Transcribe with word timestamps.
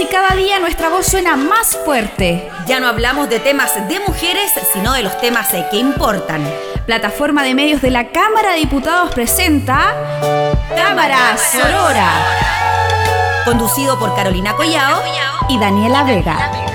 y 0.00 0.06
cada 0.06 0.36
día 0.36 0.60
nuestra 0.60 0.90
voz 0.90 1.06
suena 1.06 1.34
más 1.34 1.76
fuerte. 1.84 2.48
Ya 2.66 2.78
no 2.78 2.86
hablamos 2.86 3.28
de 3.28 3.40
temas 3.40 3.74
de 3.88 3.98
mujeres, 4.00 4.52
sino 4.72 4.92
de 4.92 5.02
los 5.02 5.18
temas 5.20 5.48
que 5.70 5.76
importan. 5.76 6.46
Plataforma 6.86 7.42
de 7.42 7.54
medios 7.54 7.82
de 7.82 7.90
la 7.90 8.08
Cámara 8.08 8.52
de 8.52 8.58
Diputados 8.58 9.12
presenta 9.12 9.94
Cámara 10.76 11.36
Sorora. 11.36 12.10
Conducido 13.44 13.98
por 13.98 14.14
Carolina 14.14 14.54
Collao 14.54 15.02
y 15.48 15.58
Daniela 15.58 16.04
Vega. 16.04 16.67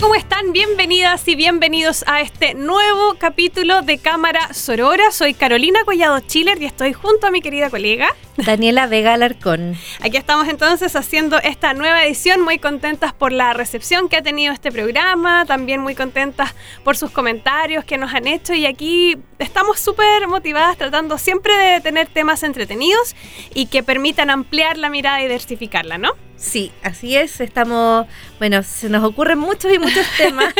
¿Cómo 0.00 0.16
están? 0.16 0.52
Bienvenidas 0.52 1.28
y 1.28 1.36
bienvenidos 1.36 2.04
a 2.08 2.20
este 2.20 2.54
nuevo 2.54 3.14
capítulo 3.16 3.82
de 3.82 3.98
Cámara 3.98 4.52
Sorora. 4.52 5.12
Soy 5.12 5.34
Carolina 5.34 5.84
Collado 5.84 6.18
Chiller 6.18 6.60
y 6.60 6.64
estoy 6.64 6.92
junto 6.92 7.28
a 7.28 7.30
mi 7.30 7.40
querida 7.40 7.70
colega 7.70 8.08
Daniela 8.36 8.86
Vega 8.86 9.14
Alarcón. 9.14 9.76
Aquí 10.00 10.16
estamos 10.16 10.48
entonces 10.48 10.96
haciendo 10.96 11.38
esta 11.38 11.72
nueva 11.72 12.04
edición, 12.04 12.40
muy 12.40 12.58
contentas 12.58 13.12
por 13.12 13.30
la 13.30 13.52
recepción 13.52 14.08
que 14.08 14.16
ha 14.16 14.22
tenido 14.22 14.52
este 14.52 14.72
programa, 14.72 15.44
también 15.46 15.80
muy 15.80 15.94
contentas 15.94 16.54
por 16.82 16.96
sus 16.96 17.10
comentarios 17.10 17.84
que 17.84 17.96
nos 17.96 18.12
han 18.12 18.26
hecho 18.26 18.52
y 18.52 18.66
aquí 18.66 19.16
estamos 19.38 19.78
súper 19.78 20.26
motivadas 20.26 20.76
tratando 20.76 21.16
siempre 21.16 21.54
de 21.54 21.80
tener 21.80 22.08
temas 22.08 22.42
entretenidos 22.42 23.14
y 23.54 23.66
que 23.66 23.82
permitan 23.82 24.30
ampliar 24.30 24.78
la 24.78 24.90
mirada 24.90 25.20
y 25.20 25.24
diversificarla, 25.24 25.98
¿no? 25.98 26.10
Sí, 26.36 26.72
así 26.82 27.16
es. 27.16 27.40
Estamos, 27.40 28.06
bueno, 28.38 28.62
se 28.64 28.88
nos 28.88 29.04
ocurren 29.04 29.38
muchos 29.38 29.72
y 29.72 29.78
muchos 29.78 30.06
temas. 30.18 30.52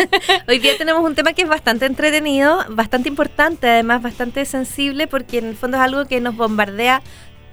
Hoy 0.48 0.60
día 0.60 0.78
tenemos 0.78 1.04
un 1.04 1.14
tema 1.14 1.32
que 1.32 1.42
es 1.42 1.48
bastante 1.48 1.86
entretenido, 1.86 2.64
bastante 2.68 3.08
importante, 3.08 3.68
además 3.68 4.00
bastante 4.00 4.44
sensible, 4.44 5.08
porque 5.08 5.38
en 5.38 5.46
el 5.46 5.56
fondo 5.56 5.76
es 5.76 5.82
algo 5.82 6.06
que 6.06 6.20
nos 6.20 6.36
bombardea 6.36 7.02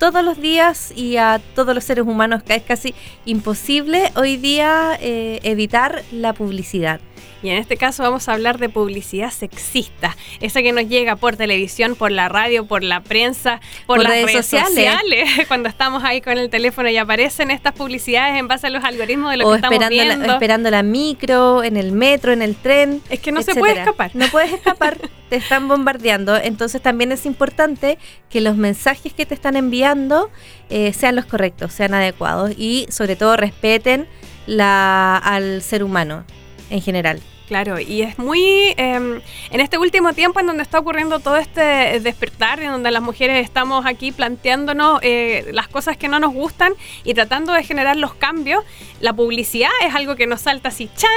todos 0.02 0.26
los 0.26 0.42
días 0.42 0.92
y 0.96 1.18
a 1.18 1.40
todos 1.54 1.76
los 1.76 1.84
seres 1.84 2.08
humanos 2.08 2.42
que 2.42 2.56
es 2.56 2.64
casi 2.64 2.96
imposible 3.24 4.12
hoy 4.16 4.36
día 4.36 4.98
eh, 5.00 5.40
evitar 5.44 6.02
la 6.12 6.34
publicidad. 6.34 7.00
Y 7.44 7.50
en 7.50 7.58
este 7.58 7.76
caso 7.78 8.04
vamos 8.04 8.30
a 8.30 8.34
hablar 8.34 8.60
de 8.60 8.70
publicidad 8.70 9.32
sexista, 9.32 10.16
esa 10.42 10.62
que 10.62 10.72
nos 10.72 10.88
llega 10.88 11.16
por 11.16 11.36
televisión, 11.36 11.96
por 11.96 12.12
la 12.12 12.30
radio, 12.30 12.66
por 12.66 12.84
la 12.84 13.02
prensa, 13.02 13.60
por, 13.88 14.02
las 14.02 14.12
redes, 14.12 14.46
sociales. 14.46 15.30
Cuando 15.48 15.68
estamos 15.68 16.04
ahí 16.04 16.22
con 16.22 16.38
el 16.38 16.50
teléfono 16.50 16.90
y 16.90 16.98
aparecen 16.98 17.50
estas 17.50 17.74
publicidades 17.74 18.38
en 18.40 18.48
base 18.48 18.68
a 18.68 18.70
los 18.70 18.84
algoritmos 18.84 19.32
de 19.32 19.38
lo 19.38 19.50
que 19.50 19.56
estamos 19.56 19.90
viendo. 19.90 20.28
La, 20.28 20.34
esperando 20.34 20.70
la 20.70 20.84
micro, 20.84 21.64
en 21.64 21.78
el 21.78 21.92
metro, 21.92 22.32
en 22.32 22.44
el 22.44 22.56
tren. 22.56 23.02
Es 23.10 23.20
que 23.20 23.32
no 23.32 23.42
se 23.42 23.56
puede 23.56 23.80
escapar. 23.80 24.12
No 24.14 24.28
puedes 24.28 24.54
escapar, 24.54 24.98
te 25.30 25.36
están 25.38 25.68
bombardeando. 25.68 26.38
Entonces 26.38 26.82
también 26.82 27.12
es 27.12 27.26
importante 27.26 27.98
que 28.30 28.42
los 28.42 28.56
mensajes 28.56 29.14
que 29.14 29.26
te 29.26 29.34
están 29.34 29.56
enviando 29.56 30.30
eh, 30.70 30.94
sean 30.94 31.16
los 31.16 31.26
correctos, 31.26 31.74
sean 31.74 31.96
adecuados 31.96 32.52
y 32.56 32.86
sobre 32.90 33.16
todo 33.16 33.36
respeten 33.36 34.08
la, 34.46 35.18
al 35.18 35.64
ser 35.64 35.84
humano 35.84 36.24
en 36.72 36.82
general. 36.82 37.22
Claro, 37.48 37.80
y 37.80 38.02
es 38.02 38.18
muy 38.18 38.74
em, 38.78 39.22
en 39.52 39.60
este 39.60 39.78
último 39.78 40.14
tiempo 40.14 40.40
en 40.40 40.48
donde 40.48 40.64
está 40.64 40.80
ocurriendo 40.80 41.20
todo 41.20 41.36
este 41.36 42.00
despertar, 42.00 42.62
en 42.62 42.72
donde 42.72 42.92
las 42.92 43.04
mujeres 43.04 43.44
estamos 43.44 43.86
aquí 43.86 44.14
planteándonos 44.14 45.00
eh, 45.02 45.50
las 45.52 45.68
cosas 45.68 45.98
que 45.98 46.08
no 46.08 46.20
nos 46.20 46.34
gustan 46.34 46.74
y 47.04 47.14
tratando 47.14 47.52
de 47.52 47.64
generar 47.66 47.98
los 47.98 48.14
cambios, 48.14 48.64
la 49.02 49.12
publicidad 49.12 49.70
es 49.86 49.94
algo 49.94 50.16
que 50.16 50.28
nos 50.28 50.42
salta 50.42 50.70
así, 50.70 50.90
¡chan! 50.96 51.10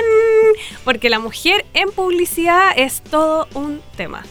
Porque 0.82 1.08
la 1.08 1.20
mujer 1.20 1.64
en 1.72 1.90
publicidad 1.92 2.72
es 2.76 3.00
todo 3.02 3.46
un 3.54 3.80
tema. 3.96 4.24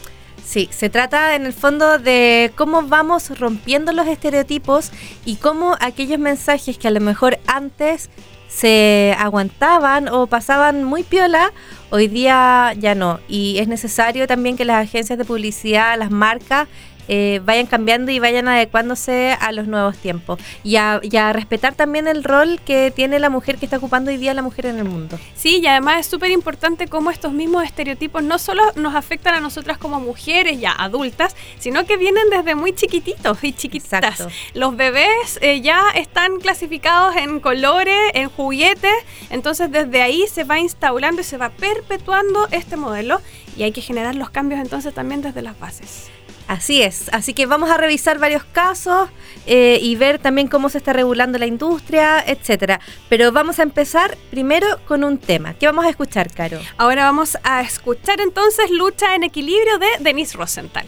Sí, 0.44 0.68
se 0.70 0.90
trata 0.90 1.36
en 1.36 1.46
el 1.46 1.54
fondo 1.54 1.98
de 1.98 2.52
cómo 2.54 2.82
vamos 2.82 3.38
rompiendo 3.38 3.92
los 3.92 4.06
estereotipos 4.06 4.92
y 5.24 5.36
cómo 5.36 5.74
aquellos 5.80 6.18
mensajes 6.18 6.76
que 6.76 6.86
a 6.86 6.90
lo 6.90 7.00
mejor 7.00 7.38
antes 7.46 8.10
se 8.54 9.16
aguantaban 9.18 10.08
o 10.08 10.28
pasaban 10.28 10.84
muy 10.84 11.02
piola, 11.02 11.52
hoy 11.90 12.06
día 12.06 12.72
ya 12.78 12.94
no. 12.94 13.18
Y 13.28 13.58
es 13.58 13.66
necesario 13.66 14.28
también 14.28 14.56
que 14.56 14.64
las 14.64 14.84
agencias 14.84 15.18
de 15.18 15.24
publicidad, 15.24 15.98
las 15.98 16.12
marcas, 16.12 16.68
eh, 17.08 17.40
vayan 17.44 17.66
cambiando 17.66 18.10
y 18.10 18.18
vayan 18.18 18.48
adecuándose 18.48 19.36
a 19.40 19.52
los 19.52 19.66
nuevos 19.66 19.96
tiempos 19.96 20.38
y 20.62 20.76
a, 20.76 21.00
respetar 21.32 21.74
también 21.74 22.06
el 22.06 22.22
rol 22.22 22.60
que 22.64 22.90
tiene 22.90 23.18
la 23.18 23.30
mujer 23.30 23.56
que 23.56 23.66
está 23.66 23.78
ocupando 23.78 24.10
hoy 24.10 24.16
día 24.16 24.34
la 24.34 24.42
mujer 24.42 24.66
en 24.66 24.78
el 24.78 24.84
mundo. 24.84 25.18
Sí, 25.34 25.60
y 25.62 25.66
además 25.66 26.00
es 26.00 26.06
súper 26.06 26.30
importante 26.30 26.86
cómo 26.86 27.10
estos 27.10 27.32
mismos 27.32 27.64
estereotipos 27.64 28.22
no 28.22 28.38
solo 28.38 28.62
nos 28.76 28.94
afectan 28.94 29.34
a 29.34 29.40
nosotras 29.40 29.78
como 29.78 30.00
mujeres 30.00 30.60
ya 30.60 30.72
adultas, 30.72 31.34
sino 31.58 31.86
que 31.86 31.96
vienen 31.96 32.30
desde 32.30 32.54
muy 32.54 32.74
chiquititos 32.74 33.42
y 33.42 33.52
chiquititas. 33.52 34.26
Los 34.54 34.76
bebés 34.76 35.38
eh, 35.40 35.60
ya 35.60 35.90
están 35.94 36.38
clasificados 36.38 37.16
en 37.16 37.40
colores, 37.40 37.96
en 38.14 38.28
juguetes, 38.28 38.94
entonces 39.30 39.70
desde 39.70 40.02
ahí 40.02 40.24
se 40.30 40.44
va 40.44 40.58
instaurando 40.58 41.20
y 41.20 41.24
se 41.24 41.36
va 41.36 41.50
perpetuando 41.50 42.48
este 42.50 42.76
modelo 42.76 43.20
y 43.56 43.62
hay 43.62 43.72
que 43.72 43.80
generar 43.80 44.14
los 44.14 44.30
cambios 44.30 44.60
entonces 44.60 44.94
también 44.94 45.22
desde 45.22 45.42
las 45.42 45.58
bases. 45.58 46.10
Así 46.46 46.82
es, 46.82 47.08
así 47.12 47.32
que 47.32 47.46
vamos 47.46 47.70
a 47.70 47.76
revisar 47.76 48.18
varios 48.18 48.44
casos 48.44 49.08
eh, 49.46 49.78
y 49.80 49.96
ver 49.96 50.18
también 50.18 50.48
cómo 50.48 50.68
se 50.68 50.78
está 50.78 50.92
regulando 50.92 51.38
la 51.38 51.46
industria, 51.46 52.22
etcétera. 52.26 52.80
Pero 53.08 53.32
vamos 53.32 53.58
a 53.58 53.62
empezar 53.62 54.16
primero 54.30 54.66
con 54.86 55.04
un 55.04 55.18
tema. 55.18 55.54
¿Qué 55.54 55.66
vamos 55.66 55.86
a 55.86 55.90
escuchar, 55.90 56.32
Caro? 56.32 56.60
Ahora 56.76 57.04
vamos 57.04 57.38
a 57.44 57.62
escuchar 57.62 58.20
entonces 58.20 58.70
Lucha 58.70 59.14
en 59.14 59.24
Equilibrio 59.24 59.78
de 59.78 59.86
Denise 60.00 60.36
Rosenthal. 60.36 60.86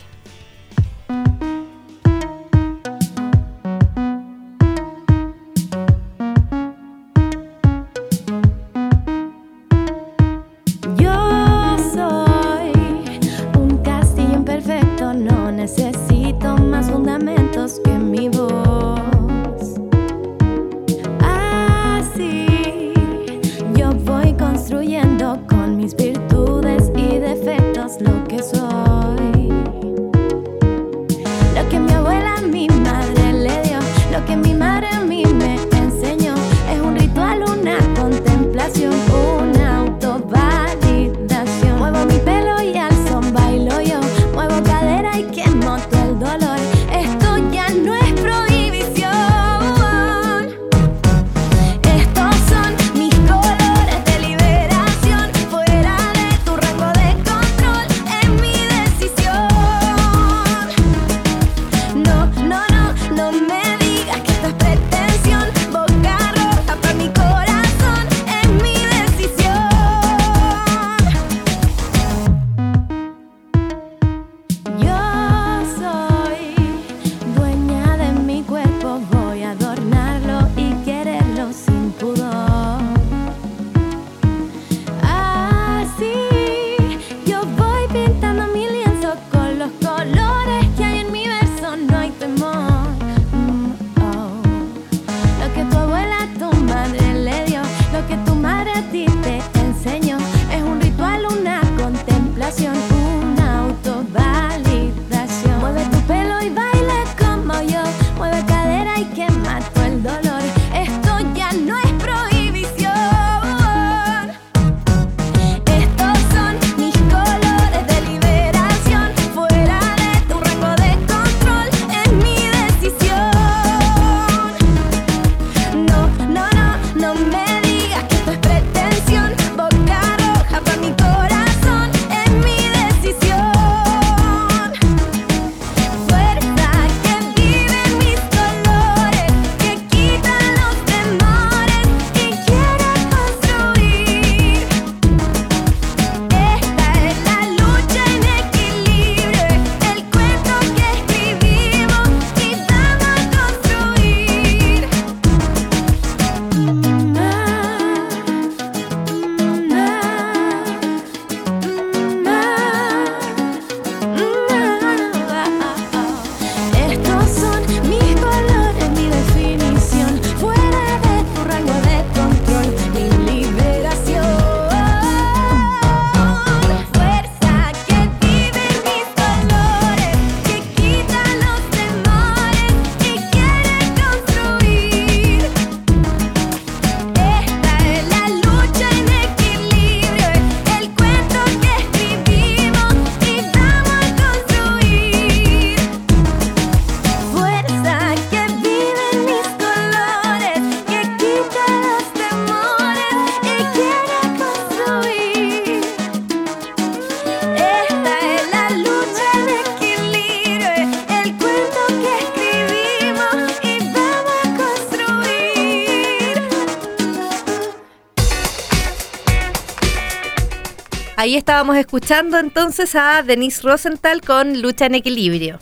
Ahí 221.27 221.35
estábamos 221.35 221.77
escuchando 221.77 222.39
entonces 222.39 222.95
a 222.95 223.21
Denise 223.25 223.61
Rosenthal 223.65 224.21
con 224.21 224.63
Lucha 224.63 224.87
en 224.87 224.95
Equilibrio. 224.95 225.59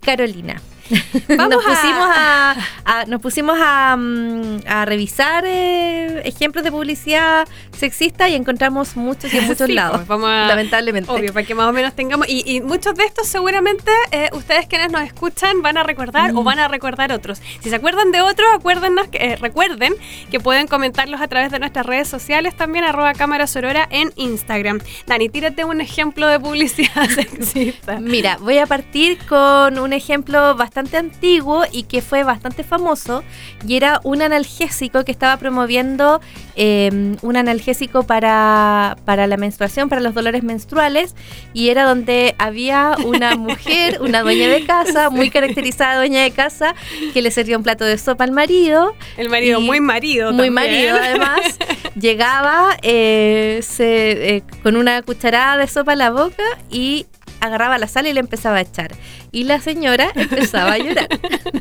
Carolina. 0.00 0.62
nos, 1.28 1.64
pusimos 1.64 2.08
a, 2.10 3.04
nos 3.06 3.20
pusimos 3.20 3.58
a, 3.60 3.96
mm, 3.96 4.60
revisar 4.84 5.44
eh, 5.46 6.22
ejemplos 6.24 6.64
de 6.64 6.70
publicidad 6.70 7.48
sexista 7.76 8.28
y 8.28 8.34
encontramos 8.34 8.96
muchos 8.96 9.32
y 9.32 9.38
en 9.38 9.44
muchos 9.48 9.68
lados. 9.68 10.02
Pues, 10.06 10.20
lamentablemente. 10.20 11.10
Obvio, 11.10 11.32
para 11.32 11.46
que 11.46 11.54
más 11.54 11.68
o 11.68 11.72
menos 11.72 11.94
tengamos. 11.94 12.28
Y, 12.28 12.60
muchos 12.60 12.94
de 12.94 13.04
estos 13.04 13.26
seguramente 13.26 13.90
eh, 14.12 14.30
ustedes 14.32 14.66
quienes 14.66 14.90
nos 14.90 15.02
escuchan 15.02 15.62
van 15.62 15.76
a 15.76 15.82
recordar 15.82 16.30
o 16.30 16.42
mm. 16.42 16.44
van 16.44 16.58
a 16.58 16.68
recordar 16.68 17.12
otros. 17.12 17.40
Si 17.60 17.70
se 17.70 17.76
acuerdan 17.76 18.12
de 18.12 18.22
otros, 18.22 18.48
acuérdenos 18.54 19.08
que, 19.08 19.18
eh, 19.18 19.36
recuerden 19.36 19.94
que 20.30 20.40
pueden 20.40 20.66
comentarlos 20.66 21.20
a 21.20 21.28
través 21.28 21.50
de 21.50 21.58
nuestras 21.58 21.86
redes 21.86 22.08
sociales 22.08 22.56
también, 22.56 22.84
arroba 22.84 23.12
cámara 23.14 23.46
sorora 23.46 23.86
en 23.90 24.12
Instagram. 24.16 24.80
Dani, 25.06 25.28
tírate 25.28 25.64
un 25.64 25.80
ejemplo 25.80 26.28
de 26.28 26.40
publicidad 26.40 27.08
sexista. 27.14 28.00
Mira, 28.00 28.38
voy 28.38 28.58
a 28.58 28.66
partir 28.66 29.18
con 29.26 29.78
un 29.78 29.92
ejemplo 29.92 30.54
bastante 30.54 30.75
antiguo 30.76 31.64
y 31.70 31.84
que 31.84 32.02
fue 32.02 32.22
bastante 32.24 32.64
famoso 32.64 33.22
y 33.66 33.76
era 33.76 34.00
un 34.04 34.22
analgésico 34.22 35.04
que 35.04 35.12
estaba 35.12 35.36
promoviendo 35.36 36.20
em, 36.54 37.16
un 37.22 37.36
analgésico 37.36 38.02
para, 38.02 38.96
para 39.04 39.26
la 39.26 39.36
menstruación, 39.36 39.88
para 39.88 40.00
los 40.00 40.14
dolores 40.14 40.42
menstruales 40.42 41.14
y 41.54 41.70
era 41.70 41.84
donde 41.84 42.34
había 42.38 42.96
una 43.04 43.36
mujer, 43.36 43.98
una 44.00 44.22
dueña 44.22 44.48
de 44.48 44.64
casa, 44.64 45.10
muy 45.10 45.30
caracterizada 45.30 45.96
dueña 45.96 46.22
de 46.22 46.30
casa, 46.30 46.74
que 47.12 47.22
le 47.22 47.30
servía 47.30 47.56
un 47.56 47.62
plato 47.62 47.84
de 47.84 47.98
sopa 47.98 48.24
al 48.24 48.32
marido. 48.32 48.94
El 49.16 49.30
marido, 49.30 49.60
muy 49.60 49.80
marido. 49.80 50.32
Muy 50.32 50.50
marido 50.50 50.96
además. 50.96 51.40
llegaba 51.98 52.76
eh, 52.82 53.60
se, 53.62 54.36
eh, 54.36 54.42
con 54.62 54.76
una 54.76 55.02
cucharada 55.02 55.56
de 55.56 55.66
sopa 55.66 55.92
en 55.94 55.98
la 55.98 56.10
boca 56.10 56.42
y 56.70 57.06
agarraba 57.40 57.78
la 57.78 57.88
sal 57.88 58.06
y 58.06 58.12
le 58.12 58.20
empezaba 58.20 58.56
a 58.56 58.60
echar. 58.60 58.94
Y 59.32 59.44
la 59.44 59.60
señora 59.60 60.10
empezaba 60.14 60.72
a 60.72 60.78
llorar. 60.78 61.08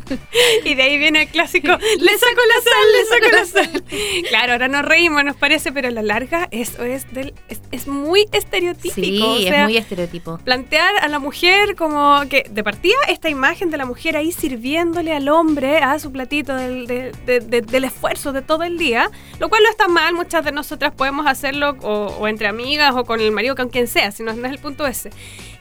y 0.65 0.75
de 0.75 0.83
ahí 0.83 0.97
viene 0.97 1.23
el 1.23 1.27
clásico, 1.29 1.67
le 1.99 2.17
saco 2.17 2.41
la 2.47 2.61
sal, 2.63 2.85
le 2.93 3.05
saco 3.05 3.35
la 3.35 3.45
sal. 3.45 3.83
Claro, 4.29 4.53
ahora 4.53 4.67
nos 4.67 4.85
reímos, 4.85 5.23
nos 5.23 5.35
parece, 5.35 5.71
pero 5.71 5.87
a 5.87 5.91
la 5.91 6.01
larga 6.01 6.47
eso 6.51 6.83
es, 6.83 7.11
del, 7.13 7.33
es, 7.71 7.87
muy 7.87 8.27
estereotípico. 8.31 9.37
Sí, 9.37 9.47
es 9.47 9.63
muy 9.63 9.77
estereotipo. 9.77 10.37
Plantear 10.39 10.93
a 11.01 11.07
la 11.07 11.19
mujer 11.19 11.75
como 11.75 12.21
que, 12.29 12.45
de 12.49 12.63
partida, 12.63 12.97
esta 13.07 13.29
imagen 13.29 13.69
de 13.69 13.77
la 13.77 13.85
mujer 13.85 14.17
ahí 14.17 14.31
sirviéndole 14.31 15.13
al 15.13 15.29
hombre 15.29 15.77
a 15.79 15.99
su 15.99 16.11
platito 16.11 16.55
del, 16.55 16.87
del 17.25 17.83
esfuerzo 17.83 18.31
de 18.31 18.41
todo 18.41 18.63
el 18.63 18.77
día, 18.77 19.09
lo 19.39 19.49
cual 19.49 19.63
no 19.63 19.69
está 19.69 19.87
mal, 19.87 20.13
muchas 20.13 20.43
de 20.45 20.51
nosotras 20.51 20.93
podemos 20.93 21.27
hacerlo 21.27 21.75
o, 21.81 22.27
entre 22.27 22.47
amigas 22.47 22.93
o 22.95 23.03
con 23.03 23.19
el 23.19 23.31
marido, 23.31 23.55
con 23.55 23.69
quien 23.69 23.87
sea, 23.87 24.11
si 24.11 24.23
no, 24.23 24.33
no 24.33 24.45
es 24.47 24.53
el 24.53 24.59
punto 24.59 24.85
ese. 24.85 25.09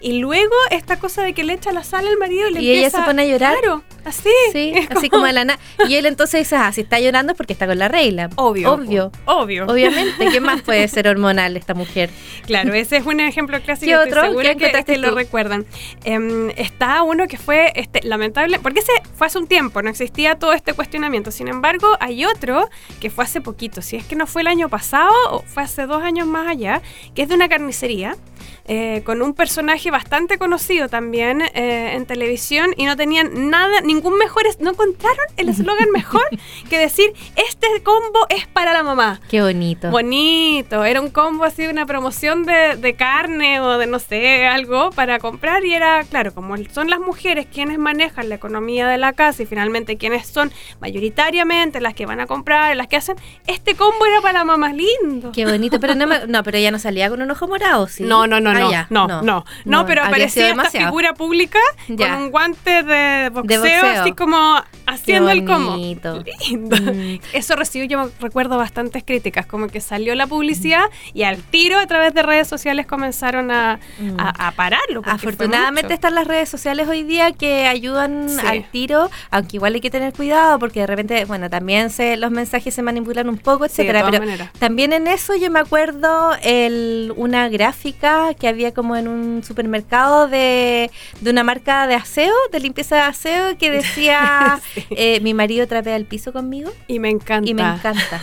Y 0.04 0.18
luego 0.18 0.54
esta 0.70 0.98
cosa 0.98 1.22
de 1.22 1.32
que 1.32 1.44
le 1.44 1.54
echa 1.54 1.72
la 1.72 1.82
sal 1.82 2.06
al 2.06 2.18
marido 2.18 2.50
y 2.50 2.52
le 2.52 2.60
y 2.60 2.70
ella 2.72 2.90
se 2.90 3.00
pone 3.00 3.22
a 3.22 3.24
llorar. 3.24 3.56
Claro, 3.58 3.82
así. 4.04 4.28
Sí, 4.52 4.74
así 4.94 5.08
como 5.08 5.24
de 5.24 5.32
la 5.32 5.46
nada. 5.46 5.58
Y 5.88 5.94
él 5.94 6.04
entonces 6.04 6.40
dice, 6.40 6.56
ah, 6.56 6.70
si 6.72 6.82
está 6.82 7.00
llorando 7.00 7.32
es 7.32 7.38
porque 7.38 7.54
está 7.54 7.66
con 7.66 7.78
la 7.78 7.88
regla. 7.88 8.28
Obvio. 8.36 8.74
Obvio. 8.74 9.12
Obvio. 9.24 9.64
Obviamente. 9.66 10.28
¿Qué 10.30 10.40
más 10.42 10.60
puede 10.60 10.86
ser 10.88 11.08
hormonal 11.08 11.56
esta 11.56 11.72
mujer? 11.72 12.10
Claro, 12.46 12.74
ese 12.74 12.98
es 12.98 13.06
un 13.06 13.18
ejemplo 13.20 13.58
clásico. 13.62 13.86
¿Qué 13.86 13.96
otro? 13.96 14.20
Segura 14.20 14.54
que, 14.56 14.98
lo 14.98 15.14
recuerdan. 15.14 15.64
Em, 16.04 16.50
está 16.50 17.02
uno 17.02 17.26
que 17.26 17.38
fue 17.38 17.72
este, 17.74 18.02
lamentable, 18.02 18.58
porque 18.58 18.80
ese 18.80 18.92
fue 19.16 19.28
hace 19.28 19.38
un 19.38 19.46
tiempo, 19.46 19.80
no 19.80 19.88
existía 19.88 20.34
todo 20.34 20.52
este 20.52 20.74
cuestionamiento. 20.74 21.30
Sin 21.30 21.48
embargo, 21.48 21.96
hay 21.98 22.26
otro 22.26 22.68
que 23.00 23.08
fue 23.08 23.24
hace 23.24 23.40
poquito. 23.40 23.80
Si 23.80 23.96
es 23.96 24.04
que 24.04 24.16
no 24.16 24.26
fue 24.26 24.42
el 24.42 24.48
año 24.48 24.68
pasado 24.68 25.14
o 25.30 25.40
fue 25.46 25.62
hace 25.62 25.86
dos 25.86 26.02
años 26.02 26.26
más 26.26 26.46
allá, 26.46 26.82
que 27.14 27.22
es 27.22 27.30
de 27.30 27.36
una 27.36 27.48
carnicería 27.48 28.18
eh, 28.66 29.02
con 29.04 29.20
un 29.20 29.34
personaje 29.34 29.90
bastante 29.94 30.38
conocido 30.38 30.88
también 30.88 31.40
eh, 31.40 31.92
en 31.94 32.04
televisión 32.04 32.74
y 32.76 32.84
no 32.84 32.96
tenían 32.96 33.48
nada, 33.48 33.80
ningún 33.80 34.18
mejor, 34.18 34.42
no 34.58 34.70
encontraron 34.70 35.24
el 35.36 35.48
eslogan 35.48 35.88
mejor 35.92 36.28
que 36.68 36.78
decir, 36.78 37.12
este 37.36 37.68
combo 37.84 38.26
es 38.28 38.48
para 38.48 38.72
la 38.72 38.82
mamá. 38.82 39.20
Qué 39.30 39.40
bonito. 39.40 39.90
Bonito, 39.90 40.84
era 40.84 41.00
un 41.00 41.10
combo 41.10 41.44
así, 41.44 41.68
una 41.68 41.86
promoción 41.86 42.44
de, 42.44 42.76
de 42.76 42.94
carne 42.94 43.60
o 43.60 43.78
de 43.78 43.86
no 43.86 44.00
sé, 44.00 44.46
algo 44.46 44.90
para 44.90 45.20
comprar 45.20 45.64
y 45.64 45.74
era, 45.74 46.02
claro, 46.02 46.34
como 46.34 46.56
son 46.72 46.90
las 46.90 46.98
mujeres 46.98 47.46
quienes 47.46 47.78
manejan 47.78 48.28
la 48.28 48.34
economía 48.34 48.88
de 48.88 48.98
la 48.98 49.12
casa 49.12 49.44
y 49.44 49.46
finalmente 49.46 49.96
quienes 49.96 50.26
son 50.26 50.50
mayoritariamente 50.80 51.80
las 51.80 51.94
que 51.94 52.04
van 52.04 52.18
a 52.18 52.26
comprar, 52.26 52.74
las 52.76 52.88
que 52.88 52.96
hacen, 52.96 53.14
este 53.46 53.76
combo 53.76 54.04
era 54.06 54.20
para 54.20 54.40
la 54.40 54.44
mamá, 54.44 54.72
lindo. 54.72 55.30
Qué 55.30 55.46
bonito, 55.46 55.78
pero 55.78 55.94
no, 55.94 56.06
no 56.26 56.42
pero 56.42 56.58
ella 56.58 56.72
no 56.72 56.80
salía 56.80 57.08
con 57.08 57.22
un 57.22 57.30
ojo 57.30 57.46
morado, 57.46 57.86
¿sí? 57.86 58.02
No, 58.02 58.26
no, 58.26 58.40
no, 58.40 58.54
Ah, 58.54 58.86
no, 58.90 59.06
no, 59.06 59.22
no, 59.22 59.44
no, 59.64 59.83
pero 59.86 60.02
aparecía 60.02 60.50
esta 60.50 60.70
figura 60.70 61.14
pública 61.14 61.58
con 61.86 62.12
un 62.12 62.30
guante 62.30 62.82
de 62.82 63.30
boxeo, 63.30 63.86
así 64.00 64.12
como 64.12 64.62
haciendo 64.94 65.30
el 65.30 65.44
como. 65.44 65.76
Lindo. 65.84 66.22
Mm. 66.22 67.18
Eso 67.32 67.56
recibió, 67.56 67.86
yo 67.86 68.10
recuerdo 68.20 68.56
bastantes 68.56 69.02
críticas, 69.04 69.46
como 69.46 69.68
que 69.68 69.80
salió 69.80 70.14
la 70.14 70.26
publicidad 70.26 70.84
y 71.12 71.24
al 71.24 71.42
tiro 71.42 71.78
a 71.78 71.86
través 71.86 72.14
de 72.14 72.22
redes 72.22 72.46
sociales 72.46 72.86
comenzaron 72.86 73.50
a, 73.50 73.80
mm. 73.98 74.16
a, 74.18 74.52
pararlo. 74.52 75.02
Afortunadamente 75.04 75.94
están 75.94 76.14
las 76.14 76.26
redes 76.26 76.48
sociales 76.48 76.88
hoy 76.88 77.02
día 77.02 77.32
que 77.32 77.66
ayudan 77.66 78.28
al 78.46 78.70
tiro, 78.70 79.10
aunque 79.30 79.56
igual 79.56 79.74
hay 79.74 79.80
que 79.80 79.90
tener 79.90 80.12
cuidado 80.12 80.58
porque 80.58 80.80
de 80.80 80.86
repente, 80.86 81.24
bueno, 81.24 81.50
también 81.50 81.90
se, 81.90 82.16
los 82.16 82.30
mensajes 82.30 82.72
se 82.72 82.82
manipulan 82.82 83.28
un 83.28 83.38
poco, 83.38 83.64
etcétera. 83.64 84.08
pero 84.08 84.22
también 84.58 84.92
en 84.92 85.08
eso 85.08 85.34
yo 85.34 85.50
me 85.50 85.58
acuerdo 85.58 86.30
el, 86.42 87.12
una 87.16 87.48
gráfica 87.48 88.32
que 88.34 88.44
que 88.44 88.48
había 88.48 88.74
como 88.74 88.94
en 88.94 89.08
un 89.08 89.42
supermercado 89.42 90.28
de, 90.28 90.90
de 91.22 91.30
una 91.30 91.42
marca 91.42 91.86
de 91.86 91.94
aseo, 91.94 92.34
de 92.52 92.60
limpieza 92.60 92.96
de 92.96 93.00
aseo, 93.00 93.56
que 93.56 93.70
decía, 93.70 94.60
eh, 94.90 95.20
mi 95.20 95.34
marido 95.34 95.66
trapea 95.66 95.96
el 95.96 96.04
piso 96.04 96.32
conmigo. 96.32 96.72
Y 96.86 96.98
me 96.98 97.10
encanta. 97.10 97.50
Y 97.50 97.54
me 97.54 97.62
encanta. 97.62 98.20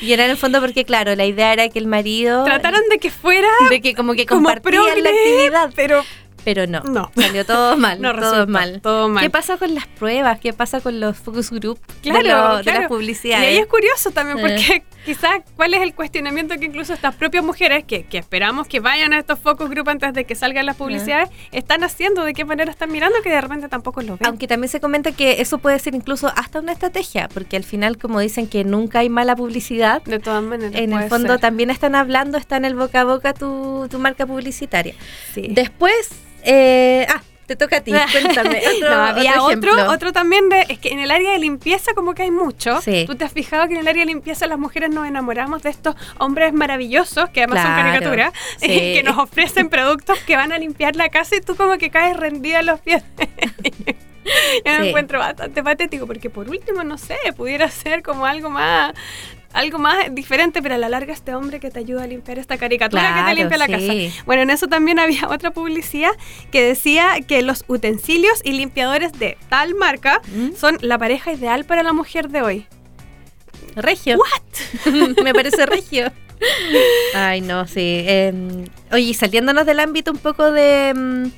y 0.00 0.12
era 0.12 0.24
en 0.24 0.30
el 0.30 0.36
fondo 0.36 0.60
porque, 0.60 0.84
claro, 0.84 1.14
la 1.14 1.24
idea 1.24 1.52
era 1.52 1.68
que 1.68 1.78
el 1.78 1.86
marido... 1.86 2.44
Trataron 2.44 2.82
de 2.90 2.98
que 2.98 3.10
fuera... 3.10 3.48
De 3.70 3.80
que 3.80 3.94
como 3.94 4.14
que 4.14 4.26
compartían 4.26 5.02
la 5.02 5.10
actividad. 5.10 5.72
Pero 5.74 6.02
pero 6.46 6.64
no. 6.68 6.80
No. 6.84 7.10
Salió 7.16 7.44
todo 7.44 7.76
mal. 7.76 8.00
no 8.00 8.14
todo 8.14 8.46
mal. 8.46 8.80
Todo 8.80 9.08
mal. 9.08 9.24
¿Qué 9.24 9.30
pasa 9.30 9.56
con 9.56 9.74
las 9.74 9.88
pruebas? 9.88 10.38
¿Qué 10.38 10.52
pasa 10.52 10.80
con 10.80 11.00
los 11.00 11.16
focus 11.16 11.50
group 11.50 11.80
claro, 12.02 12.58
de, 12.58 12.72
las 12.72 12.86
publicidades? 12.86 13.44
Y 13.44 13.48
ahí 13.48 13.58
es 13.58 13.66
curioso 13.66 14.12
también 14.12 14.38
porque 14.38 14.76
eh. 14.76 14.84
Quizás 15.06 15.40
cuál 15.54 15.72
es 15.72 15.80
el 15.80 15.94
cuestionamiento 15.94 16.56
que 16.56 16.66
incluso 16.66 16.92
estas 16.92 17.14
propias 17.14 17.44
mujeres 17.44 17.84
que, 17.84 18.04
que, 18.04 18.18
esperamos 18.18 18.66
que 18.66 18.80
vayan 18.80 19.12
a 19.12 19.18
estos 19.18 19.38
focus 19.38 19.70
group 19.70 19.88
antes 19.88 20.12
de 20.12 20.24
que 20.24 20.34
salgan 20.34 20.66
las 20.66 20.76
publicidades 20.76 21.30
están 21.52 21.84
haciendo, 21.84 22.24
de 22.24 22.34
qué 22.34 22.44
manera 22.44 22.70
están 22.70 22.90
mirando 22.90 23.16
que 23.22 23.30
de 23.30 23.40
repente 23.40 23.68
tampoco 23.68 24.02
lo 24.02 24.16
ven. 24.18 24.26
Aunque 24.26 24.48
también 24.48 24.68
se 24.68 24.80
comenta 24.80 25.12
que 25.12 25.40
eso 25.40 25.58
puede 25.58 25.78
ser 25.78 25.94
incluso 25.94 26.30
hasta 26.36 26.58
una 26.58 26.72
estrategia, 26.72 27.28
porque 27.32 27.56
al 27.56 27.64
final 27.64 27.98
como 27.98 28.18
dicen 28.18 28.48
que 28.48 28.64
nunca 28.64 28.98
hay 28.98 29.08
mala 29.08 29.36
publicidad, 29.36 30.02
de 30.02 30.18
todas 30.18 30.42
maneras. 30.42 30.74
En 30.74 30.92
el 30.92 31.08
fondo 31.08 31.38
también 31.38 31.70
están 31.70 31.94
hablando, 31.94 32.36
está 32.36 32.56
en 32.56 32.64
el 32.64 32.74
boca 32.74 33.02
a 33.02 33.04
boca 33.04 33.32
tu, 33.32 33.86
tu 33.88 33.98
marca 34.00 34.26
publicitaria. 34.26 34.94
Sí. 35.32 35.48
Después 35.50 36.10
eh, 36.42 37.06
ah, 37.08 37.22
te 37.46 37.56
toca 37.56 37.78
a 37.78 37.80
ti, 37.80 37.92
cuéntame. 38.12 38.62
Otro, 38.76 38.94
había 38.94 39.42
otro, 39.42 39.90
otro, 39.90 40.12
también 40.12 40.48
de, 40.48 40.66
es 40.68 40.78
que 40.78 40.90
en 40.90 40.98
el 40.98 41.10
área 41.10 41.32
de 41.32 41.38
limpieza 41.38 41.92
como 41.94 42.14
que 42.14 42.22
hay 42.22 42.30
mucho. 42.30 42.80
Tú 43.06 43.14
te 43.14 43.24
has 43.24 43.32
fijado 43.32 43.66
que 43.68 43.74
en 43.74 43.80
el 43.80 43.88
área 43.88 44.02
de 44.02 44.06
limpieza 44.06 44.46
las 44.46 44.58
mujeres 44.58 44.90
nos 44.90 45.06
enamoramos 45.06 45.62
de 45.62 45.70
estos 45.70 45.94
hombres 46.18 46.52
maravillosos, 46.52 47.30
que 47.30 47.42
además 47.42 47.62
son 47.62 47.74
caricaturas, 47.74 48.32
que 48.60 49.02
nos 49.04 49.18
ofrecen 49.18 49.68
productos 49.68 50.18
que 50.20 50.36
van 50.36 50.52
a 50.52 50.58
limpiar 50.58 50.96
la 50.96 51.08
casa 51.08 51.36
y 51.36 51.40
tú 51.40 51.56
como 51.56 51.78
que 51.78 51.90
caes 51.90 52.16
rendida 52.16 52.60
a 52.60 52.62
los 52.62 52.80
pies. 52.80 53.02
Yo 54.64 54.80
me 54.80 54.88
encuentro 54.88 55.20
bastante 55.20 55.62
patético 55.62 56.06
porque 56.06 56.30
por 56.30 56.48
último, 56.48 56.82
no 56.82 56.98
sé, 56.98 57.16
pudiera 57.36 57.70
ser 57.70 58.02
como 58.02 58.26
algo 58.26 58.50
más 58.50 58.92
algo 59.56 59.78
más 59.78 60.14
diferente, 60.14 60.62
pero 60.62 60.74
a 60.74 60.78
la 60.78 60.88
larga 60.88 61.12
este 61.12 61.34
hombre 61.34 61.60
que 61.60 61.70
te 61.70 61.78
ayuda 61.78 62.04
a 62.04 62.06
limpiar 62.06 62.38
esta 62.38 62.58
caricatura 62.58 63.14
que 63.14 63.30
te 63.30 63.34
limpia 63.40 63.56
la 63.56 63.66
casa. 63.66 63.92
Bueno, 64.26 64.42
en 64.42 64.50
eso 64.50 64.68
también 64.68 64.98
había 64.98 65.28
otra 65.30 65.50
publicidad 65.50 66.10
que 66.52 66.62
decía 66.62 67.16
que 67.26 67.40
los 67.42 67.64
utensilios 67.66 68.40
y 68.44 68.52
limpiadores 68.52 69.12
de 69.12 69.38
tal 69.48 69.74
marca 69.74 70.20
¿Mm? 70.34 70.54
son 70.54 70.78
la 70.82 70.98
pareja 70.98 71.32
ideal 71.32 71.64
para 71.64 71.82
la 71.82 71.94
mujer 71.94 72.28
de 72.28 72.42
hoy. 72.42 72.66
Regio. 73.74 74.18
¿What? 74.18 74.92
Me 75.24 75.32
parece 75.32 75.64
regio. 75.66 76.12
Ay, 77.14 77.40
no, 77.40 77.66
sí. 77.66 78.04
Em, 78.06 78.66
oye, 78.92 79.14
saliéndonos 79.14 79.64
del 79.64 79.80
ámbito 79.80 80.12
un 80.12 80.18
poco 80.18 80.52
de, 80.52 80.88
em, 80.90 81.30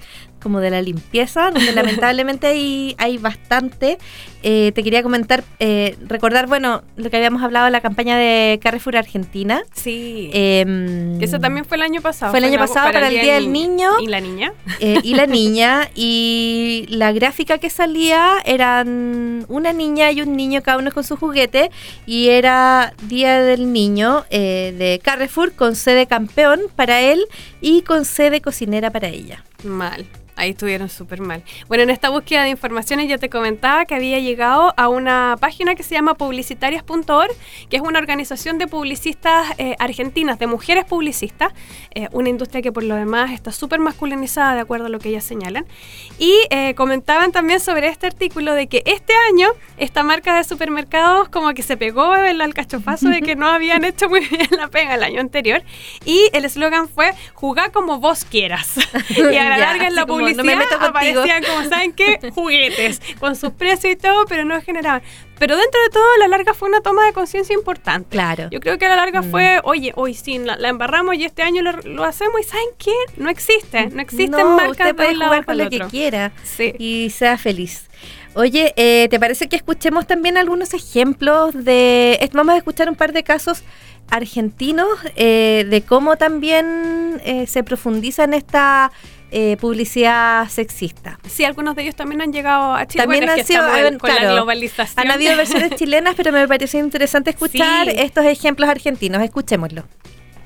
como 0.43 0.61
de 0.61 0.71
la 0.71 0.83
limpieza, 0.83 1.51
donde 1.51 1.73
lamentablemente 1.75 2.47
hay, 2.49 2.95
hay 2.99 3.19
bastante. 3.19 3.99
eh, 4.43 4.73
te 4.73 4.85
quería 4.85 5.03
comentar, 5.03 5.43
eh, 5.59 5.97
recordar, 6.07 6.47
bueno, 6.47 6.83
lo 6.97 7.11
que 7.11 7.17
habíamos 7.17 7.43
hablado 7.43 7.65
de 7.65 7.73
la 7.73 7.81
campaña 7.81 8.17
de 8.17 8.61
Carrefour 8.63 8.97
Argentina. 8.97 9.63
Sí. 9.73 10.31
Em, 10.33 11.21
eso 11.21 11.41
también 11.41 11.65
fue 11.65 11.77
el 11.77 11.83
año 11.83 12.01
pasado. 12.01 12.31
Fue 12.31 12.39
el 12.39 12.45
año 12.45 12.59
pasado 12.59 12.93
para, 12.93 13.09
el 13.09 13.21
Día 13.21 13.35
del 13.35 13.53
Niño. 13.53 13.91
Y 14.01 14.07
la 14.07 14.21
niña. 14.21 14.53
Eh, 14.81 15.01
y 15.03 15.15
la 15.15 15.27
niña. 15.27 15.91
Y 15.95 16.87
la 16.89 17.13
gráfica 17.13 17.59
que 17.59 17.69
salía 17.69 18.37
eran 18.45 19.45
una 19.49 19.73
niña 19.73 20.13
y 20.13 20.23
un 20.23 20.37
niño, 20.37 20.63
cada 20.63 20.79
uno 20.79 20.93
con 20.93 21.03
su 21.03 21.17
juguete. 21.17 21.71
Y 22.07 22.29
era 22.29 22.95
Día 23.09 23.43
del 23.43 23.73
Niño 23.73 24.25
de 24.31 25.01
Carrefour 25.03 25.53
con 25.53 25.75
sede 25.75 26.07
campeón 26.07 26.61
para 26.77 27.01
él 27.01 27.25
y 27.61 27.83
con 27.83 28.05
sede 28.05 28.41
cocinera 28.41 28.91
para 28.91 29.09
ella. 29.09 29.45
Mal. 29.65 30.07
Ahí 30.39 30.51
estuvieron 30.51 30.89
súper 30.89 31.21
mal. 31.21 31.43
Bueno, 31.67 31.83
en 31.83 31.91
esta 31.91 32.11
búsqueda 32.11 32.45
de 32.45 32.51
informaciones 32.51 33.09
ya 33.09 33.19
te 33.19 33.29
comentaba 33.29 33.87
que 33.87 33.97
había 33.97 34.21
llegado 34.21 34.73
a 34.77 34.89
una 34.89 35.37
página 35.41 35.75
que 35.75 35.83
se 35.83 35.97
llama 35.97 36.15
publicitarias.org, 36.15 37.33
que 37.69 37.77
es 37.77 37.83
una 37.83 37.99
organización 37.99 38.57
de 38.59 38.69
publicistas 38.69 39.49
eh, 39.59 39.75
argentinas, 39.81 40.39
de 40.39 40.47
mujeres 40.47 40.85
publicistas, 40.85 41.53
eh, 41.93 42.07
una 42.13 42.29
industria 42.29 42.63
que 42.63 42.71
por 42.71 42.85
lo 42.85 42.95
demás 42.95 43.33
está 43.33 43.51
súper 43.51 43.81
masculinizada 43.81 44.55
de 44.55 44.61
acuerdo 44.61 44.87
a 44.87 44.89
lo 44.91 45.01
que 45.01 45.09
ellas 45.09 45.25
señalan. 45.25 45.67
Y 46.21 46.33
eh, 46.51 46.75
comentaban 46.77 47.33
también 47.33 47.59
sobre 47.59 47.89
este 47.89 48.07
artículo 48.07 48.55
de 48.55 48.69
que 48.69 48.85
este 48.87 49.15
año 49.33 49.49
esta 49.77 50.05
marca 50.05 50.37
de 50.37 50.45
supermercados 50.45 51.29
como 51.31 51.53
que 51.53 51.65
se 51.65 51.77
pegó 51.77 52.15
el 52.15 52.41
alcachofazo 52.41 53.09
de 53.09 53.23
que 53.23 53.35
no 53.35 53.49
habían 53.49 53.85
hecho 53.85 54.09
muy 54.09 54.21
bien 54.21 54.47
la 54.57 54.69
pega 54.69 54.95
el 54.95 55.03
año 55.03 55.21
anterior. 55.21 55.65
Y 56.05 56.31
el 56.33 56.45
eslogan 56.45 56.89
fue, 56.89 57.13
jugar 57.35 57.73
como 57.73 57.99
vos 57.99 58.25
quieras. 58.25 58.77
y 59.09 59.37
a 59.55 59.59
la 59.59 59.67
larga 59.67 59.89
en 59.89 59.95
la 59.95 60.07
publicidad 60.07 60.37
no 60.37 60.45
me 60.45 60.57
meto 60.57 60.77
aparecían 60.81 61.43
como, 61.43 61.69
¿saben 61.69 61.93
qué? 61.93 62.19
Juguetes, 62.35 63.01
con 63.19 63.37
sus 63.37 63.53
precios 63.53 63.93
y 63.93 63.97
todo, 63.97 64.25
pero 64.27 64.45
no 64.45 64.61
generaban. 64.63 65.03
Pero 65.39 65.57
dentro 65.57 65.81
de 65.83 65.91
todo, 65.91 66.05
a 66.17 66.19
la 66.19 66.29
larga 66.29 66.53
fue 66.53 66.69
una 66.69 66.81
toma 66.81 67.07
de 67.07 67.13
conciencia 67.13 67.55
importante. 67.55 68.09
Claro. 68.11 68.49
Yo 68.51 68.61
creo 68.61 68.77
que 68.77 68.87
a 68.87 68.89
la 68.89 68.97
larga 68.97 69.23
mm. 69.23 69.31
fue, 69.31 69.61
oye, 69.63 69.93
hoy 69.95 70.15
sí, 70.15 70.39
la, 70.39 70.57
embarramos 70.69 71.15
y 71.15 71.25
este 71.25 71.43
año 71.43 71.63
lo, 71.63 72.05
hacemos 72.05 72.41
y 72.41 72.45
¿saben 72.45 72.69
qué? 72.77 72.95
No 73.17 73.31
existe, 73.31 73.87
no 73.87 74.03
existen 74.03 74.31
no, 74.33 74.57
marcas 74.57 74.71
usted 74.71 74.97
puede 74.97 75.15
jugar 75.15 75.45
con 75.45 75.59
lo 75.59 75.71
que 75.71 75.81
quiera 75.81 76.33
y 76.79 77.11
sea 77.11 77.39
feliz. 77.39 77.89
Oye, 78.35 78.73
eh, 78.77 79.09
¿te 79.11 79.19
parece 79.19 79.49
que 79.49 79.57
escuchemos 79.57 80.07
también 80.07 80.37
algunos 80.37 80.75
ejemplos 80.75 81.53
de... 81.65 82.19
Vamos 82.33 82.55
a 82.55 82.59
escuchar 82.59 82.89
un 82.89 82.95
par 82.95 83.13
de 83.13 83.23
casos 83.23 83.63
argentinos 84.11 84.89
eh, 85.17 85.67
de 85.69 85.83
cómo 85.83 86.17
también 86.17 87.21
eh, 87.25 87.47
se 87.47 87.63
profundiza 87.63 88.25
en 88.25 88.35
esta 88.35 88.93
eh, 89.31 89.57
publicidad 89.61 90.49
sexista. 90.49 91.19
Sí, 91.29 91.45
algunos 91.45 91.77
de 91.77 91.83
ellos 91.83 91.95
también 91.97 92.23
han 92.23 92.33
llegado 92.33 92.75
a 92.75 92.87
Chile. 92.87 93.05
También 93.05 93.29
han 93.29 93.45
sido, 93.45 93.63
con 93.99 94.15
la 94.15 94.33
globalización. 94.33 95.07
Han 95.07 95.11
habido 95.11 95.37
versiones 95.37 95.71
chilenas, 95.77 96.15
pero 96.17 96.33
me 96.33 96.47
parece 96.49 96.79
interesante 96.79 97.31
escuchar 97.31 97.89
estos 97.89 98.25
ejemplos 98.25 98.69
argentinos. 98.69 99.23
Escuchémoslo. 99.23 99.85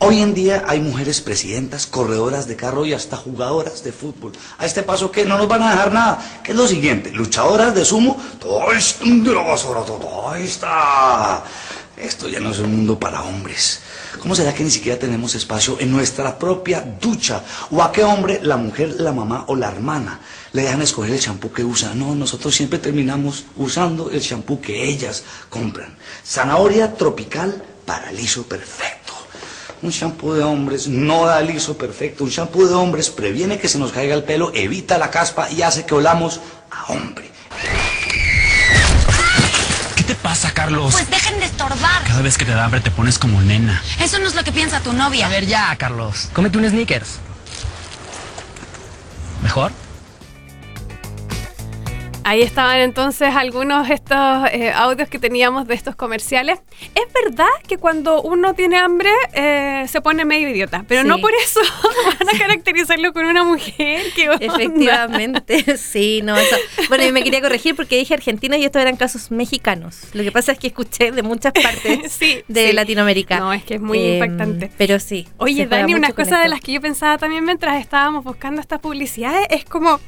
Hoy 0.04 0.20
en 0.20 0.34
día 0.34 0.64
hay 0.66 0.80
mujeres 0.80 1.20
presidentas, 1.20 1.86
corredoras 1.86 2.48
de 2.48 2.56
carro 2.56 2.84
y 2.84 2.92
hasta 2.92 3.16
jugadoras 3.16 3.84
de 3.84 3.92
fútbol. 3.92 4.32
A 4.58 4.66
este 4.66 4.82
paso 4.82 5.12
que 5.12 5.24
no 5.24 5.38
nos 5.38 5.46
van 5.46 5.62
a 5.62 5.70
dejar 5.70 5.92
nada. 5.92 6.40
Que 6.42 6.50
es 6.50 6.58
lo 6.58 6.66
siguiente, 6.66 7.12
luchadoras 7.12 7.72
de 7.72 7.84
sumo, 7.84 8.20
todo 8.40 8.72
esto 8.72 9.04
de 9.04 9.32
la 9.32 9.42
basura, 9.42 9.82
todo 9.82 10.34
está. 10.34 11.44
Esto 12.02 12.28
ya 12.28 12.40
no 12.40 12.50
es 12.50 12.58
un 12.58 12.74
mundo 12.74 12.98
para 12.98 13.22
hombres. 13.22 13.80
¿Cómo 14.18 14.34
será 14.34 14.52
que 14.52 14.64
ni 14.64 14.70
siquiera 14.70 14.98
tenemos 14.98 15.36
espacio 15.36 15.76
en 15.78 15.92
nuestra 15.92 16.36
propia 16.36 16.80
ducha? 17.00 17.44
¿O 17.70 17.80
a 17.80 17.92
qué 17.92 18.02
hombre, 18.02 18.40
la 18.42 18.56
mujer, 18.56 18.96
la 18.98 19.12
mamá 19.12 19.44
o 19.46 19.54
la 19.54 19.68
hermana 19.68 20.18
le 20.52 20.62
dejan 20.62 20.82
escoger 20.82 21.12
el 21.12 21.20
champú 21.20 21.52
que 21.52 21.62
usa? 21.62 21.94
No, 21.94 22.16
nosotros 22.16 22.56
siempre 22.56 22.80
terminamos 22.80 23.44
usando 23.56 24.10
el 24.10 24.20
champú 24.20 24.60
que 24.60 24.84
ellas 24.84 25.22
compran. 25.48 25.96
Zanahoria 26.26 26.94
tropical 26.94 27.62
para 27.86 28.10
liso 28.10 28.42
perfecto. 28.42 29.12
Un 29.82 29.92
champú 29.92 30.32
de 30.32 30.42
hombres 30.42 30.88
no 30.88 31.26
da 31.26 31.40
liso 31.40 31.78
perfecto. 31.78 32.24
Un 32.24 32.30
champú 32.30 32.66
de 32.66 32.74
hombres 32.74 33.10
previene 33.10 33.58
que 33.58 33.68
se 33.68 33.78
nos 33.78 33.92
caiga 33.92 34.16
el 34.16 34.24
pelo, 34.24 34.50
evita 34.54 34.98
la 34.98 35.10
caspa 35.10 35.48
y 35.50 35.62
hace 35.62 35.86
que 35.86 35.94
olamos 35.94 36.40
a 36.68 36.92
hombre. 36.92 37.30
¿Qué 39.96 40.02
te 40.02 40.14
pasa, 40.16 40.52
Carlos? 40.52 40.94
Pues 40.94 41.21
estorbar. 41.62 42.04
Cada 42.04 42.22
vez 42.22 42.38
que 42.38 42.44
te 42.44 42.52
da 42.52 42.64
hambre 42.64 42.80
te 42.80 42.90
pones 42.90 43.18
como 43.18 43.40
nena. 43.40 43.82
Eso 44.00 44.18
no 44.18 44.26
es 44.26 44.34
lo 44.34 44.44
que 44.44 44.52
piensa 44.52 44.80
tu 44.80 44.92
novia. 44.92 45.26
A 45.26 45.28
ver 45.28 45.46
ya, 45.46 45.74
Carlos. 45.76 46.28
Cómete 46.32 46.58
un 46.58 46.68
sneakers. 46.68 47.18
¿Mejor? 49.42 49.72
Ahí 52.24 52.42
estaban 52.42 52.78
entonces 52.78 53.34
algunos 53.34 53.88
de 53.88 53.94
estos 53.94 54.18
eh, 54.52 54.70
audios 54.72 55.08
que 55.08 55.18
teníamos 55.18 55.66
de 55.66 55.74
estos 55.74 55.96
comerciales. 55.96 56.60
Es 56.94 57.12
verdad 57.12 57.48
que 57.66 57.78
cuando 57.78 58.22
uno 58.22 58.54
tiene 58.54 58.76
hambre 58.76 59.10
eh, 59.32 59.84
se 59.88 60.00
pone 60.00 60.24
medio 60.24 60.48
idiota, 60.48 60.84
pero 60.86 61.02
no 61.02 61.18
por 61.18 61.32
eso 61.34 61.60
van 62.20 62.34
a 62.34 62.38
caracterizarlo 62.38 63.12
con 63.12 63.26
una 63.26 63.42
mujer. 63.42 64.02
que 64.14 64.30
Efectivamente, 64.40 65.76
sí, 65.76 66.20
no, 66.22 66.36
eso. 66.36 66.56
Bueno, 66.88 67.04
y 67.04 67.12
me 67.12 67.24
quería 67.24 67.40
corregir 67.40 67.74
porque 67.74 67.96
dije 67.96 68.14
argentinos 68.14 68.58
y 68.58 68.64
estos 68.64 68.80
eran 68.80 68.96
casos 68.96 69.30
mexicanos. 69.32 70.02
Lo 70.12 70.22
que 70.22 70.30
pasa 70.30 70.52
es 70.52 70.58
que 70.58 70.68
escuché 70.68 71.10
de 71.10 71.22
muchas 71.22 71.52
partes 71.52 72.18
de 72.48 72.72
Latinoamérica. 72.72 73.40
No, 73.40 73.52
es 73.52 73.64
que 73.64 73.74
es 73.74 73.80
muy 73.80 73.98
em, 73.98 74.14
impactante. 74.14 74.70
Pero 74.78 75.00
sí. 75.00 75.26
Oye, 75.38 75.66
Dani, 75.66 75.94
una 75.94 76.12
cosa 76.12 76.38
de 76.38 76.48
las 76.48 76.60
que 76.60 76.72
yo 76.72 76.80
pensaba 76.80 77.18
también 77.18 77.44
mientras 77.44 77.80
estábamos 77.80 78.22
buscando 78.22 78.60
estas 78.60 78.78
publicidades 78.78 79.46
es 79.50 79.64
como 79.64 80.00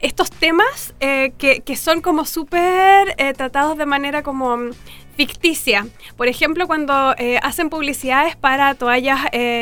estos 0.00 0.30
temas 0.30 0.94
eh, 1.00 1.32
que, 1.38 1.60
que, 1.60 1.76
son 1.76 2.00
como 2.00 2.24
súper 2.24 3.14
eh, 3.18 3.32
tratados 3.34 3.76
de 3.76 3.86
manera 3.86 4.22
como 4.22 4.56
mm, 4.56 4.70
ficticia. 5.16 5.86
Por 6.16 6.28
ejemplo, 6.28 6.66
cuando 6.66 7.14
eh, 7.18 7.38
hacen 7.42 7.70
publicidades 7.70 8.36
para 8.36 8.74
toallas 8.74 9.20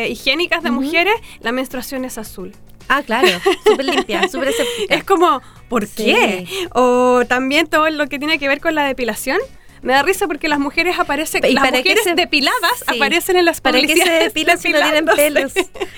higiénicas 0.08 0.62
de 0.62 0.70
mujeres, 0.70 1.14
la 1.40 1.52
menstruación 1.52 2.04
es 2.04 2.18
azul. 2.18 2.52
Ah, 2.88 3.02
claro, 3.02 3.28
súper 3.66 3.84
limpia, 3.84 4.28
súper 4.32 4.54
Es 4.88 5.04
como, 5.04 5.42
¿por 5.68 5.86
qué? 5.88 6.46
O 6.72 7.22
también 7.28 7.66
todo 7.66 7.90
lo 7.90 8.06
que 8.06 8.18
tiene 8.18 8.38
que 8.38 8.48
ver 8.48 8.60
con 8.60 8.74
la 8.74 8.84
depilación. 8.84 9.38
Me 9.82 9.92
da 9.92 10.02
risa 10.02 10.26
porque 10.26 10.48
las 10.48 10.58
mujeres 10.58 10.98
aparecen, 10.98 11.42
las 11.54 11.72
mujeres 11.72 12.04
depiladas 12.16 12.84
aparecen 12.86 13.36
en 13.36 13.44
las 13.44 13.60
¿Para 13.60 13.80
qué 13.80 13.96
se 13.96 14.10
depilan 14.10 14.58
si 14.58 14.70
no 14.70 14.80
tienen 14.80 15.06
pelos? 15.06 15.52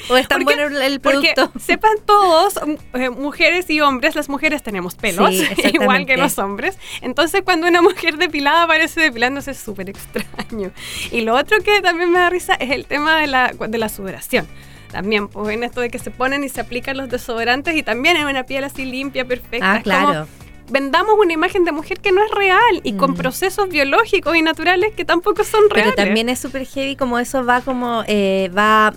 ¿O 0.09 0.17
están 0.17 0.45
buenos 0.45 0.73
el 0.73 1.01
producto? 1.01 1.53
sepan 1.59 1.93
todos, 2.05 2.61
eh, 2.95 3.11
mujeres 3.11 3.69
y 3.71 3.81
hombres, 3.81 4.15
las 4.15 4.29
mujeres 4.29 4.63
tenemos 4.63 4.95
pelos, 4.95 5.35
igual 5.73 6.07
que 6.07 6.17
los 6.17 6.39
hombres. 6.39 6.79
Entonces 7.01 7.43
cuando 7.43 7.67
una 7.67 7.83
mujer 7.83 8.17
depilada 8.17 8.65
aparece 8.65 9.01
depilándose 9.01 9.53
es 9.53 9.59
súper 9.59 9.91
extraño. 9.91 10.73
Y 11.11 11.23
lo 11.23 11.35
otro 11.35 11.59
que 11.63 11.81
también 11.81 12.11
me 12.11 12.19
da 12.19 12.31
risa 12.31 12.55
es 12.55 12.71
el 12.71 12.87
tema 12.87 13.21
de 13.21 13.27
la, 13.27 13.53
de 13.53 13.79
la 13.79 13.89
sudoración 13.89 14.47
también, 14.91 15.29
pues 15.29 15.55
en 15.55 15.63
esto 15.63 15.81
de 15.81 15.89
que 15.89 16.01
se 16.01 16.11
ponen 16.11 16.43
y 16.43 16.49
se 16.49 16.61
aplican 16.61 16.97
los 16.97 17.09
desodorantes 17.09 17.77
y 17.77 17.85
también 17.85 18.17
es 18.17 18.25
una 18.25 18.45
piel 18.45 18.65
así 18.65 18.85
limpia, 18.85 19.25
perfecta. 19.25 19.75
Ah, 19.75 19.83
claro 19.83 20.27
vendamos 20.71 21.15
una 21.19 21.33
imagen 21.33 21.65
de 21.65 21.73
mujer 21.73 22.01
que 22.01 22.13
no 22.13 22.25
es 22.25 22.31
real 22.31 22.81
y 22.83 22.95
con 22.95 23.13
mm. 23.13 23.17
procesos 23.17 23.69
biológicos 23.69 24.37
y 24.37 24.43
naturales 24.43 24.93
que 24.95 25.05
tampoco 25.05 25.45
son 25.45 25.69
reales. 25.71 25.95
Pero 25.95 26.07
también 26.07 26.29
es 26.29 26.39
súper 26.39 26.67
heavy 26.67 26.97
como 26.97 27.19
eso 27.19 27.45
va 27.45 27.61
como 27.61 28.05
eh, 28.07 28.51
va 28.57 28.95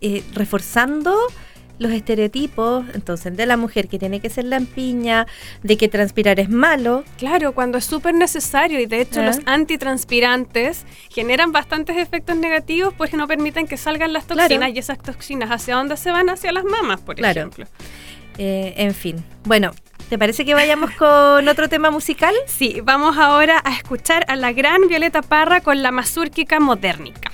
eh, 0.00 0.22
reforzando 0.34 1.16
los 1.82 1.92
estereotipos, 1.92 2.84
entonces, 2.94 3.36
de 3.36 3.44
la 3.44 3.56
mujer 3.56 3.88
que 3.88 3.98
tiene 3.98 4.20
que 4.20 4.30
ser 4.30 4.44
lampiña, 4.44 5.26
de 5.62 5.76
que 5.76 5.88
transpirar 5.88 6.40
es 6.40 6.48
malo. 6.48 7.04
Claro, 7.18 7.52
cuando 7.52 7.78
es 7.78 7.84
súper 7.84 8.14
necesario 8.14 8.80
y 8.80 8.86
de 8.86 9.00
hecho 9.00 9.22
los 9.22 9.38
ah. 9.38 9.54
antitranspirantes 9.54 10.84
generan 11.10 11.52
bastantes 11.52 11.96
efectos 11.96 12.36
negativos 12.36 12.94
porque 12.94 13.16
no 13.16 13.26
permiten 13.26 13.66
que 13.66 13.76
salgan 13.76 14.12
las 14.12 14.26
toxinas 14.26 14.70
y 14.74 14.78
esas 14.78 14.98
toxinas 14.98 15.50
hacia 15.50 15.74
dónde 15.74 15.96
se 15.96 16.10
van, 16.10 16.30
hacia 16.30 16.52
las 16.52 16.64
mamas, 16.64 17.00
por 17.00 17.18
ejemplo. 17.20 17.66
Eh, 18.38 18.74
en 18.76 18.94
fin, 18.94 19.22
bueno, 19.44 19.72
¿Te 20.12 20.18
parece 20.18 20.44
que 20.44 20.52
vayamos 20.52 20.90
con 20.90 21.48
otro 21.48 21.70
tema 21.70 21.90
musical? 21.90 22.34
Sí, 22.44 22.82
vamos 22.82 23.16
ahora 23.16 23.62
a 23.64 23.74
escuchar 23.74 24.26
a 24.28 24.36
la 24.36 24.52
gran 24.52 24.86
Violeta 24.86 25.22
Parra 25.22 25.62
con 25.62 25.80
la 25.80 25.90
mazúrquica 25.90 26.60
modernica. 26.60 27.30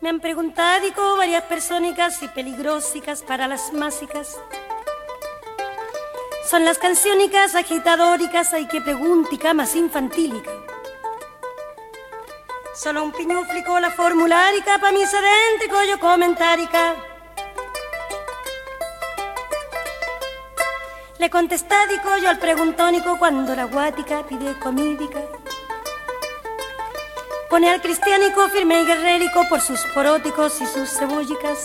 Me 0.00 0.08
han 0.08 0.20
preguntado 0.20 1.18
varias 1.18 1.42
personas 1.42 2.22
y 2.22 2.28
peligrosicas 2.28 3.22
para 3.22 3.46
las 3.46 3.74
másicas. 3.74 4.40
Son 6.48 6.64
las 6.64 6.78
canciónicas 6.78 7.54
agitadóricas, 7.54 8.54
hay 8.54 8.68
que 8.68 8.80
preguntica 8.80 9.52
más 9.52 9.76
infantílica. 9.76 10.50
Solo 12.74 13.04
un 13.04 13.12
piñuflico 13.12 13.78
la 13.80 13.90
formularica, 13.90 14.78
pa' 14.78 14.92
mí 14.92 15.04
sedéntrico 15.04 15.76
yo 15.90 16.00
comentárica. 16.00 17.15
Le 21.18 21.30
contestádico 21.30 22.18
yo 22.22 22.28
al 22.28 22.38
preguntónico 22.38 23.18
cuando 23.18 23.56
la 23.56 23.64
guática 23.64 24.22
pide 24.28 24.58
comídica. 24.58 25.20
Pone 27.48 27.70
al 27.70 27.80
cristiánico 27.80 28.48
firme 28.50 28.82
y 28.82 28.84
guerrérico 28.84 29.48
por 29.48 29.62
sus 29.62 29.80
poróticos 29.94 30.60
y 30.60 30.66
sus 30.66 30.90
cebollicas. 30.90 31.58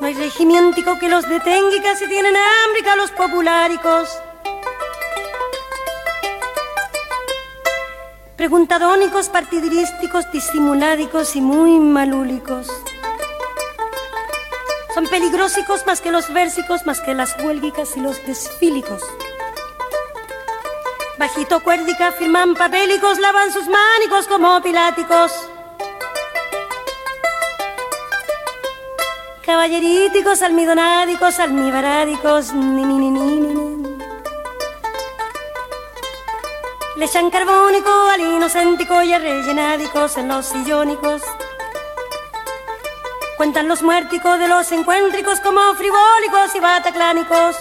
No 0.00 0.06
hay 0.06 0.14
regimiento 0.14 0.98
que 0.98 1.08
los 1.08 1.26
detenga 1.26 1.76
y 1.76 1.80
casi 1.80 2.06
tienen 2.08 2.34
hambre 2.36 2.96
los 2.96 3.10
populáricos. 3.12 4.18
Preguntadónicos, 8.36 9.30
partidirísticos, 9.30 10.30
disimuládicos 10.30 11.36
y 11.36 11.40
muy 11.40 11.78
malúlicos. 11.78 12.68
Son 15.00 15.08
peligrosicos 15.08 15.86
más 15.86 16.02
que 16.02 16.12
los 16.12 16.30
versicos, 16.30 16.84
más 16.84 17.00
que 17.00 17.14
las 17.14 17.34
huélgicas 17.42 17.96
y 17.96 18.00
los 18.00 18.22
desfílicos. 18.26 19.00
Bajito 21.18 21.62
cuérdica 21.62 22.12
firman 22.12 22.54
papélicos, 22.54 23.18
lavan 23.18 23.50
sus 23.50 23.66
mánicos 23.66 24.26
como 24.28 24.60
piláticos. 24.60 25.32
Caballeríticos, 29.40 30.42
almidonádicos, 30.42 31.38
almibarádicos, 31.38 32.52
ni 32.52 32.84
ni 32.84 32.98
ni 32.98 33.10
ni 33.10 33.40
ni. 33.40 33.98
Le 36.96 37.04
echan 37.06 37.30
carbónico 37.30 37.90
al 37.90 38.20
inocéntico 38.20 39.02
y 39.02 39.14
a 39.14 39.18
rellenádicos 39.18 40.18
en 40.18 40.28
los 40.28 40.44
sillónicos. 40.44 41.22
Cuentan 43.40 43.68
los 43.68 43.82
muérticos 43.82 44.38
de 44.38 44.48
los 44.48 44.70
encuéntricos 44.70 45.40
como 45.40 45.62
frivólicos 45.72 46.54
y 46.54 46.60
bataclánicos. 46.60 47.56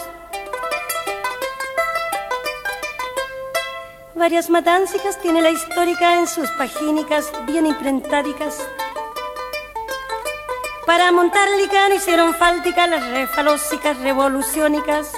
Varias 4.14 4.50
matáncicas 4.50 5.18
tiene 5.22 5.42
la 5.42 5.52
histórica 5.52 6.20
en 6.20 6.28
sus 6.28 6.52
pagínicas 6.52 7.32
bien 7.46 7.66
imprentádicas. 7.66 8.58
Para 10.86 11.14
montar 11.14 11.48
licán 11.52 11.94
hicieron 11.94 12.36
fáltica 12.36 12.86
las 12.86 13.10
refalósicas 13.12 13.98
revoluciónicas. 14.00 15.14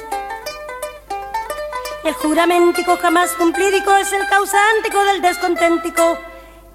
El 2.03 2.13
juramentico 2.13 2.97
jamás 2.97 3.31
cumplídico 3.31 3.95
es 3.95 4.13
el 4.13 4.27
causántico 4.27 5.03
del 5.05 5.23
desconténtico. 5.23 6.19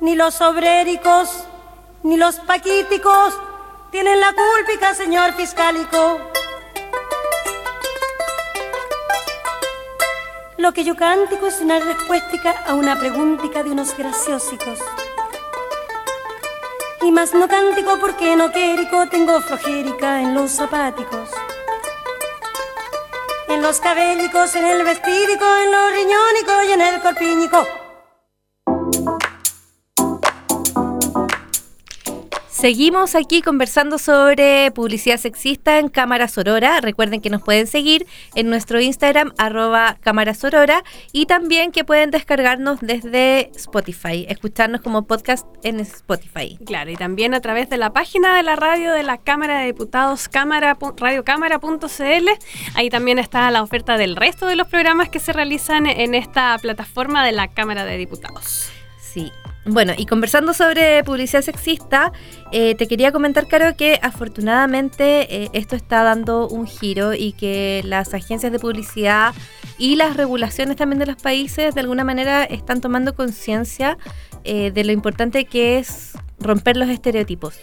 Ni 0.00 0.16
los 0.16 0.40
obréricos, 0.40 1.44
ni 2.02 2.16
los 2.16 2.34
paquíticos 2.40 3.38
tienen 3.96 4.20
la 4.20 4.34
culpica, 4.34 4.94
señor 4.94 5.32
fiscalico. 5.32 6.20
Lo 10.58 10.74
que 10.74 10.84
yo 10.84 10.94
cántico 10.94 11.46
es 11.46 11.60
una 11.60 11.78
respuesta 11.78 12.62
a 12.66 12.74
una 12.74 12.98
preguntica 12.98 13.62
de 13.62 13.70
unos 13.70 13.96
graciosicos. 13.96 14.80
Y 17.00 17.10
más 17.10 17.32
no 17.32 17.48
cántico 17.48 17.98
porque 17.98 18.36
no 18.36 18.52
quérico 18.52 19.08
tengo 19.08 19.40
flojérica 19.40 20.20
en 20.20 20.34
los 20.34 20.50
zapáticos. 20.50 21.30
En 23.48 23.62
los 23.62 23.80
cabellicos, 23.80 24.54
en 24.56 24.66
el 24.66 24.84
vestídico, 24.84 25.46
en 25.64 25.72
los 25.72 25.92
riñónicos 25.92 26.64
y 26.68 26.72
en 26.72 26.82
el 26.82 27.00
corpínico. 27.00 27.85
Seguimos 32.66 33.14
aquí 33.14 33.42
conversando 33.42 33.96
sobre 33.96 34.72
publicidad 34.72 35.18
sexista 35.18 35.78
en 35.78 35.88
Cámara 35.88 36.26
Sorora. 36.26 36.80
Recuerden 36.80 37.20
que 37.20 37.30
nos 37.30 37.40
pueden 37.40 37.68
seguir 37.68 38.08
en 38.34 38.50
nuestro 38.50 38.80
Instagram, 38.80 39.32
arroba 39.38 39.98
Cámara 40.00 40.34
Sorora, 40.34 40.82
y 41.12 41.26
también 41.26 41.70
que 41.70 41.84
pueden 41.84 42.10
descargarnos 42.10 42.80
desde 42.80 43.52
Spotify, 43.54 44.26
escucharnos 44.28 44.80
como 44.80 45.06
podcast 45.06 45.46
en 45.62 45.78
Spotify. 45.78 46.58
Claro, 46.66 46.90
y 46.90 46.96
también 46.96 47.34
a 47.34 47.40
través 47.40 47.70
de 47.70 47.76
la 47.76 47.92
página 47.92 48.36
de 48.36 48.42
la 48.42 48.56
radio 48.56 48.92
de 48.92 49.04
la 49.04 49.18
Cámara 49.18 49.60
de 49.60 49.66
Diputados, 49.66 50.28
cámara, 50.28 50.76
radiocámara.cl. 50.96 52.28
Ahí 52.74 52.90
también 52.90 53.20
está 53.20 53.48
la 53.52 53.62
oferta 53.62 53.96
del 53.96 54.16
resto 54.16 54.44
de 54.46 54.56
los 54.56 54.66
programas 54.66 55.08
que 55.08 55.20
se 55.20 55.32
realizan 55.32 55.86
en 55.86 56.16
esta 56.16 56.58
plataforma 56.58 57.24
de 57.24 57.30
la 57.30 57.46
Cámara 57.46 57.84
de 57.84 57.96
Diputados. 57.96 58.72
Sí, 59.16 59.32
bueno, 59.64 59.94
y 59.96 60.04
conversando 60.04 60.52
sobre 60.52 61.02
publicidad 61.02 61.40
sexista, 61.40 62.12
eh, 62.52 62.74
te 62.74 62.86
quería 62.86 63.12
comentar, 63.12 63.48
Caro, 63.48 63.74
que 63.74 63.98
afortunadamente 64.02 65.44
eh, 65.44 65.48
esto 65.54 65.74
está 65.74 66.02
dando 66.02 66.46
un 66.46 66.66
giro 66.66 67.14
y 67.14 67.32
que 67.32 67.80
las 67.86 68.12
agencias 68.12 68.52
de 68.52 68.58
publicidad 68.58 69.32
y 69.78 69.96
las 69.96 70.18
regulaciones 70.18 70.76
también 70.76 70.98
de 70.98 71.06
los 71.06 71.16
países 71.16 71.74
de 71.74 71.80
alguna 71.80 72.04
manera 72.04 72.44
están 72.44 72.82
tomando 72.82 73.14
conciencia 73.14 73.96
eh, 74.44 74.70
de 74.70 74.84
lo 74.84 74.92
importante 74.92 75.46
que 75.46 75.78
es 75.78 76.12
romper 76.38 76.76
los 76.76 76.90
estereotipos 76.90 77.58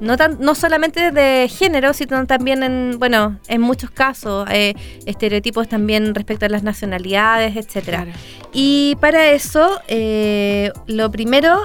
no, 0.00 0.16
tan, 0.16 0.38
no 0.40 0.54
solamente 0.54 1.10
de 1.10 1.48
género, 1.48 1.92
sino 1.92 2.26
también 2.26 2.62
en, 2.62 2.98
bueno, 2.98 3.38
en 3.48 3.60
muchos 3.60 3.90
casos, 3.90 4.48
eh, 4.50 4.74
estereotipos 5.06 5.68
también 5.68 6.14
respecto 6.14 6.46
a 6.46 6.48
las 6.48 6.62
nacionalidades, 6.62 7.56
etcétera. 7.56 8.06
Y 8.52 8.96
para 9.00 9.30
eso, 9.30 9.80
eh, 9.88 10.70
lo 10.86 11.10
primero 11.10 11.58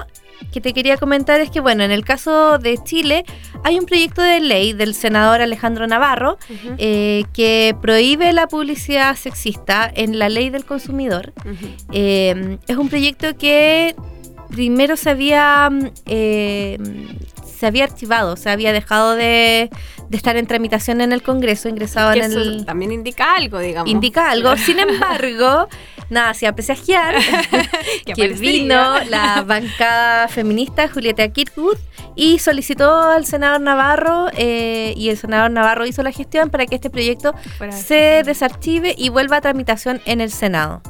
que 0.52 0.60
te 0.60 0.72
quería 0.72 0.96
comentar 0.96 1.40
es 1.40 1.50
que, 1.50 1.60
bueno, 1.60 1.84
en 1.84 1.90
el 1.90 2.04
caso 2.04 2.58
de 2.58 2.78
Chile 2.82 3.24
hay 3.62 3.78
un 3.78 3.86
proyecto 3.86 4.20
de 4.20 4.40
ley 4.40 4.72
del 4.72 4.94
senador 4.94 5.40
Alejandro 5.40 5.86
Navarro 5.86 6.38
eh, 6.78 7.24
que 7.32 7.74
prohíbe 7.80 8.32
la 8.32 8.46
publicidad 8.46 9.16
sexista 9.16 9.90
en 9.94 10.18
la 10.18 10.28
ley 10.28 10.50
del 10.50 10.64
consumidor. 10.64 11.32
es 11.92 12.76
un 12.76 12.88
proyecto 12.88 13.36
que 13.36 13.96
primero 14.50 14.96
se 14.96 15.10
había 15.10 15.70
se 17.54 17.66
había 17.66 17.84
archivado, 17.84 18.36
se 18.36 18.50
había 18.50 18.72
dejado 18.72 19.14
de, 19.14 19.70
estar 20.10 20.36
en 20.36 20.46
tramitación 20.46 21.00
en 21.00 21.12
el 21.12 21.22
Congreso, 21.22 21.68
ingresado 21.68 22.12
en 22.12 22.24
el... 22.24 22.64
También 22.64 22.92
indica 22.92 23.34
algo, 23.34 23.58
digamos. 23.58 23.90
Indica 23.90 24.30
algo. 24.30 24.56
Sin 24.58 24.78
embargo, 24.78 25.68
nada, 26.10 26.34
se 26.34 26.46
apreciar 26.46 27.14
que 28.14 28.28
vino 28.28 29.00
la 29.08 29.42
bancada 29.42 30.28
feminista 30.28 30.88
Julieta 30.88 31.28
Kirkwood 31.28 31.78
y 32.16 32.38
solicitó 32.38 33.10
al 33.10 33.26
senador 33.26 33.60
Navarro 33.60 34.28
eh, 34.36 34.94
y 34.96 35.08
el 35.08 35.16
senador 35.16 35.50
Navarro 35.50 35.86
hizo 35.86 36.02
la 36.02 36.12
gestión 36.12 36.50
para 36.50 36.66
que 36.66 36.76
este 36.76 36.90
proyecto 36.90 37.34
se 37.70 38.22
desarchive 38.24 38.94
y 38.96 39.08
vuelva 39.08 39.38
a 39.38 39.40
tramitación 39.40 40.00
en 40.04 40.20
el 40.20 40.30
Senado. 40.30 40.82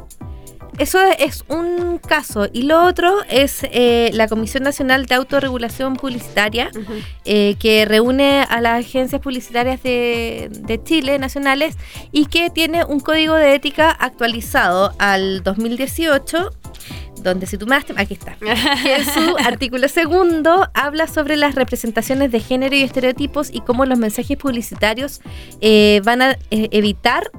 Eso 0.79 0.99
es 1.19 1.45
un 1.49 1.99
caso. 1.99 2.49
Y 2.53 2.63
lo 2.63 2.85
otro 2.85 3.23
es 3.29 3.61
eh, 3.63 4.11
la 4.13 4.27
Comisión 4.29 4.65
Nacional 4.65 5.07
de 5.07 5.15
Autorregulación 5.15 5.97
Publicitaria, 5.97 6.71
eh, 7.25 7.57
que 7.59 7.85
reúne 7.85 8.43
a 8.43 8.61
las 8.61 8.85
agencias 8.85 9.21
publicitarias 9.21 9.83
de, 9.83 10.81
Chile 10.85 11.19
nacionales 11.19 11.77
y 12.11 12.27
que 12.27 12.51
tiene 12.51 12.85
un 12.85 12.99
código 12.99 13.35
de 13.37 13.55
ética 13.55 13.91
actualizado 13.91 14.93
al 14.99 15.43
2018 15.43 16.51
donde 17.23 17.47
si 17.47 17.57
tú 17.57 17.67
me 17.67 17.77
aquí 17.77 18.15
está. 18.15 18.37
en 18.41 19.05
su 19.05 19.37
artículo 19.45 19.89
segundo 19.89 20.69
habla 20.75 21.07
sobre 21.07 21.37
las 21.37 21.55
representaciones 21.55 22.31
de 22.31 22.41
género 22.41 22.77
y 22.77 22.83
estereotipos 22.83 23.49
y 23.51 23.61
cómo 23.61 23.87
los 23.87 23.99
mensajes 23.99 24.37
publicitarios 24.37 25.23
eh, 25.63 26.03
van 26.05 26.21
a 26.21 26.37
evitar 26.51 27.31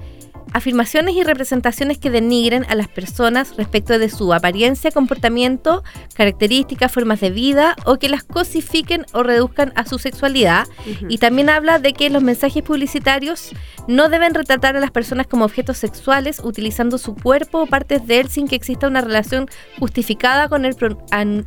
afirmaciones 0.56 1.15
y 1.15 1.24
representaciones 1.24 1.98
que 1.98 2.10
denigren 2.10 2.65
a 2.70 2.76
las 2.76 2.88
personas 2.88 3.58
respecto 3.58 4.00
de 4.00 4.08
su 4.08 4.34
apariencia, 4.34 4.89
comportamiento, 4.89 5.84
características, 6.13 6.94
formas 6.94 7.20
de 7.20 7.30
vida 7.30 7.76
o 7.84 7.98
que 7.98 8.08
las 8.08 8.24
cosifiquen 8.24 9.06
o 9.12 9.22
reduzcan 9.22 9.74
a 9.76 9.86
su 9.86 10.00
sexualidad. 10.00 10.65
Y 11.10 11.18
también 11.18 11.50
habla 11.50 11.78
de 11.80 11.91
que 11.91 12.10
los 12.10 12.24
mensajes 12.24 12.63
publicitarios 12.63 13.52
no 13.89 14.08
deben 14.08 14.34
retratar 14.34 14.78
a 14.78 14.80
las 14.80 14.91
personas 14.91 15.28
como 15.28 15.44
objetos 15.44 15.78
sexuales 15.78 16.39
utilizando 16.41 16.98
su 17.00 17.15
cuerpo 17.15 17.63
o 17.63 17.65
partes 17.65 18.08
de 18.08 18.22
él 18.22 18.30
sin 18.30 18.48
que 18.48 18.56
exista 18.56 18.88
una 18.88 19.02
relación 19.02 19.50
justificada 19.78 20.48
con 20.48 20.63
el, 20.63 20.78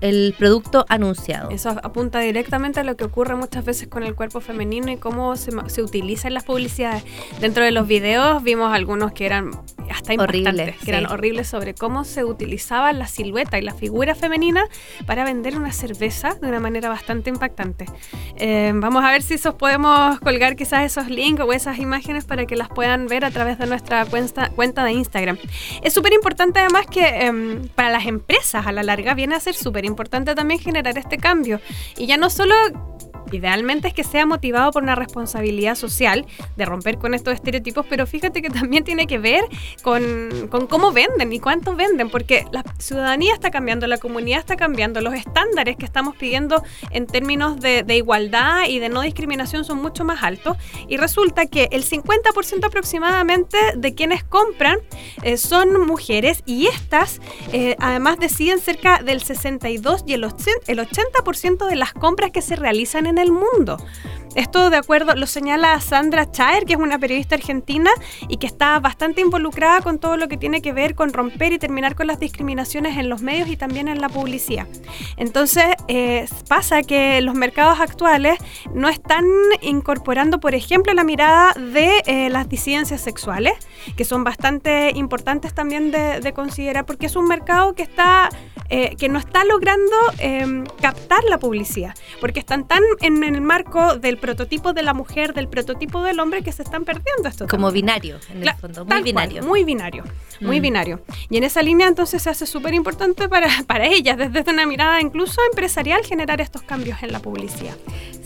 el 0.02 0.34
producto 0.36 0.84
anunciado. 0.90 1.48
Eso 1.48 1.70
apunta 1.82 2.20
directamente 2.20 2.80
a 2.80 2.84
lo 2.84 2.94
que 2.98 3.04
ocurre 3.04 3.36
muchas 3.36 3.64
veces 3.64 3.88
con 3.88 4.02
el 4.02 4.14
cuerpo 4.14 4.42
femenino 4.42 4.92
y 4.92 4.98
cómo 4.98 5.34
se, 5.36 5.50
se 5.68 5.82
utiliza 5.82 6.28
en 6.28 6.34
las 6.34 6.44
publicidades. 6.44 7.04
Dentro 7.40 7.64
de 7.64 7.72
los 7.72 7.88
videos 7.88 8.42
vimos 8.42 8.74
algunos 8.74 8.97
que 9.12 9.26
eran 9.26 9.50
hasta 9.90 10.14
horribles, 10.14 10.76
que 10.76 10.90
eran 10.90 11.06
horribles 11.06 11.48
sobre 11.48 11.74
cómo 11.74 12.04
se 12.04 12.24
utilizaba 12.24 12.92
la 12.92 13.06
silueta 13.06 13.58
y 13.58 13.62
la 13.62 13.74
figura 13.74 14.14
femenina 14.14 14.64
para 15.06 15.24
vender 15.24 15.56
una 15.56 15.72
cerveza 15.72 16.34
de 16.34 16.48
una 16.48 16.60
manera 16.60 16.88
bastante 16.88 17.30
impactante. 17.30 17.86
Eh, 18.36 18.72
vamos 18.74 19.04
a 19.04 19.10
ver 19.10 19.22
si 19.22 19.34
esos 19.34 19.54
podemos 19.54 20.18
colgar 20.20 20.56
quizás 20.56 20.84
esos 20.84 21.08
links 21.08 21.42
o 21.42 21.52
esas 21.52 21.78
imágenes 21.78 22.24
para 22.24 22.46
que 22.46 22.56
las 22.56 22.68
puedan 22.68 23.06
ver 23.06 23.24
a 23.24 23.30
través 23.30 23.58
de 23.58 23.66
nuestra 23.66 24.04
cuenta, 24.04 24.50
cuenta 24.50 24.84
de 24.84 24.92
Instagram. 24.92 25.38
Es 25.82 25.92
súper 25.92 26.12
importante 26.12 26.60
además 26.60 26.86
que 26.86 27.06
em, 27.06 27.68
para 27.68 27.90
las 27.90 28.06
empresas 28.06 28.66
a 28.66 28.72
la 28.72 28.82
larga 28.82 29.14
viene 29.14 29.34
a 29.34 29.40
ser 29.40 29.54
súper 29.54 29.84
importante 29.84 30.34
también 30.34 30.60
generar 30.60 30.98
este 30.98 31.16
cambio. 31.16 31.60
Y 31.96 32.06
ya 32.06 32.16
no 32.16 32.30
solo 32.30 32.54
Idealmente 33.32 33.88
es 33.88 33.94
que 33.94 34.04
sea 34.04 34.26
motivado 34.26 34.70
por 34.70 34.82
una 34.82 34.94
responsabilidad 34.94 35.74
social 35.74 36.26
de 36.56 36.64
romper 36.64 36.98
con 36.98 37.14
estos 37.14 37.34
estereotipos, 37.34 37.84
pero 37.88 38.06
fíjate 38.06 38.42
que 38.42 38.50
también 38.50 38.84
tiene 38.88 39.06
que 39.06 39.18
ver 39.18 39.44
con, 39.82 40.48
cómo 40.70 40.92
venden 40.92 41.30
y 41.30 41.40
cuánto 41.40 41.76
venden, 41.76 42.08
porque 42.08 42.46
la 42.52 42.64
ciudadanía 42.78 43.34
está 43.34 43.50
cambiando, 43.50 43.86
la 43.86 43.98
comunidad 43.98 44.38
está 44.38 44.56
cambiando, 44.56 45.02
los 45.02 45.12
estándares 45.12 45.76
que 45.76 45.84
estamos 45.84 46.16
pidiendo 46.16 46.62
en 46.90 47.06
términos 47.06 47.60
de, 47.60 47.82
de 47.82 47.96
igualdad 47.96 48.66
y 48.66 48.78
de 48.78 48.88
no 48.88 49.02
discriminación 49.02 49.66
son 49.66 49.82
mucho 49.82 50.06
más 50.06 50.22
altos 50.22 50.56
y 50.88 50.96
resulta 50.96 51.44
que 51.44 51.68
el 51.70 51.84
50% 51.84 52.64
aproximadamente 52.64 53.58
de 53.76 53.94
quienes 53.94 54.24
compran 54.24 54.78
eh, 55.22 55.36
son 55.36 55.86
mujeres 55.86 56.42
y 56.46 56.68
estas 56.68 57.20
eh, 57.52 57.76
además 57.80 58.18
deciden 58.18 58.58
cerca 58.58 59.02
del 59.02 59.20
62 59.20 60.04
y 60.06 60.14
el 60.14 60.24
80% 60.24 61.68
de 61.68 61.76
las 61.76 61.92
compras 61.92 62.30
que 62.30 62.40
se 62.40 62.56
realizan 62.56 63.04
en 63.04 63.18
el 63.18 63.32
mundo. 63.32 63.76
Esto 64.38 64.70
de 64.70 64.76
acuerdo 64.76 65.16
lo 65.16 65.26
señala 65.26 65.80
Sandra 65.80 66.30
Chaer, 66.30 66.64
que 66.64 66.74
es 66.74 66.78
una 66.78 66.96
periodista 66.96 67.34
argentina 67.34 67.90
y 68.28 68.36
que 68.36 68.46
está 68.46 68.78
bastante 68.78 69.20
involucrada 69.20 69.80
con 69.80 69.98
todo 69.98 70.16
lo 70.16 70.28
que 70.28 70.36
tiene 70.36 70.62
que 70.62 70.72
ver 70.72 70.94
con 70.94 71.12
romper 71.12 71.52
y 71.52 71.58
terminar 71.58 71.96
con 71.96 72.06
las 72.06 72.20
discriminaciones 72.20 72.96
en 72.98 73.08
los 73.08 73.20
medios 73.20 73.48
y 73.48 73.56
también 73.56 73.88
en 73.88 74.00
la 74.00 74.08
publicidad. 74.08 74.68
Entonces 75.16 75.64
eh, 75.88 76.28
pasa 76.46 76.84
que 76.84 77.20
los 77.20 77.34
mercados 77.34 77.80
actuales 77.80 78.38
no 78.72 78.88
están 78.88 79.24
incorporando, 79.60 80.38
por 80.38 80.54
ejemplo, 80.54 80.94
la 80.94 81.02
mirada 81.02 81.52
de 81.54 82.00
eh, 82.06 82.30
las 82.30 82.48
disidencias 82.48 83.00
sexuales, 83.00 83.54
que 83.96 84.04
son 84.04 84.22
bastante 84.22 84.92
importantes 84.94 85.52
también 85.52 85.90
de, 85.90 86.32
considerar, 86.32 86.86
porque 86.86 87.06
es 87.06 87.16
un 87.16 87.26
mercado 87.26 87.74
que 87.74 87.82
está 87.82 88.28
eh, 88.70 88.96
que 88.96 89.08
no 89.08 89.18
está 89.18 89.44
logrando 89.44 89.96
em, 90.18 90.64
captar 90.80 91.24
la 91.24 91.38
publicidad, 91.38 91.94
porque 92.20 92.40
están 92.40 92.66
tan 92.66 92.82
en 93.00 93.24
el 93.24 93.40
marco 93.40 93.96
del 93.96 94.18
prototipo 94.18 94.72
de 94.72 94.82
la 94.82 94.94
mujer, 94.94 95.32
del 95.34 95.48
prototipo 95.48 96.02
del 96.02 96.20
hombre 96.20 96.42
que 96.42 96.52
se 96.52 96.62
están 96.62 96.84
perdiendo 96.84 97.28
esto. 97.28 97.46
Como 97.48 97.70
binario, 97.72 98.18
en 98.30 98.42
el 98.42 98.54
fondo, 98.54 98.84
muy 98.84 99.02
binario. 99.02 99.42
muy 99.42 99.64
binario, 99.64 100.04
muy 100.40 100.58
mm. 100.58 100.62
binario. 100.62 101.00
Y 101.30 101.38
en 101.38 101.44
esa 101.44 101.62
línea 101.62 101.88
entonces 101.88 102.22
se 102.22 102.30
hace 102.30 102.46
súper 102.46 102.74
importante 102.74 103.28
para, 103.28 103.48
para 103.66 103.86
ellas, 103.86 104.18
desde 104.18 104.50
una 104.50 104.66
mirada 104.66 105.00
incluso 105.00 105.40
empresarial, 105.50 106.04
generar 106.04 106.40
estos 106.40 106.62
cambios 106.62 107.02
en 107.02 107.12
la 107.12 107.20
publicidad. 107.20 107.76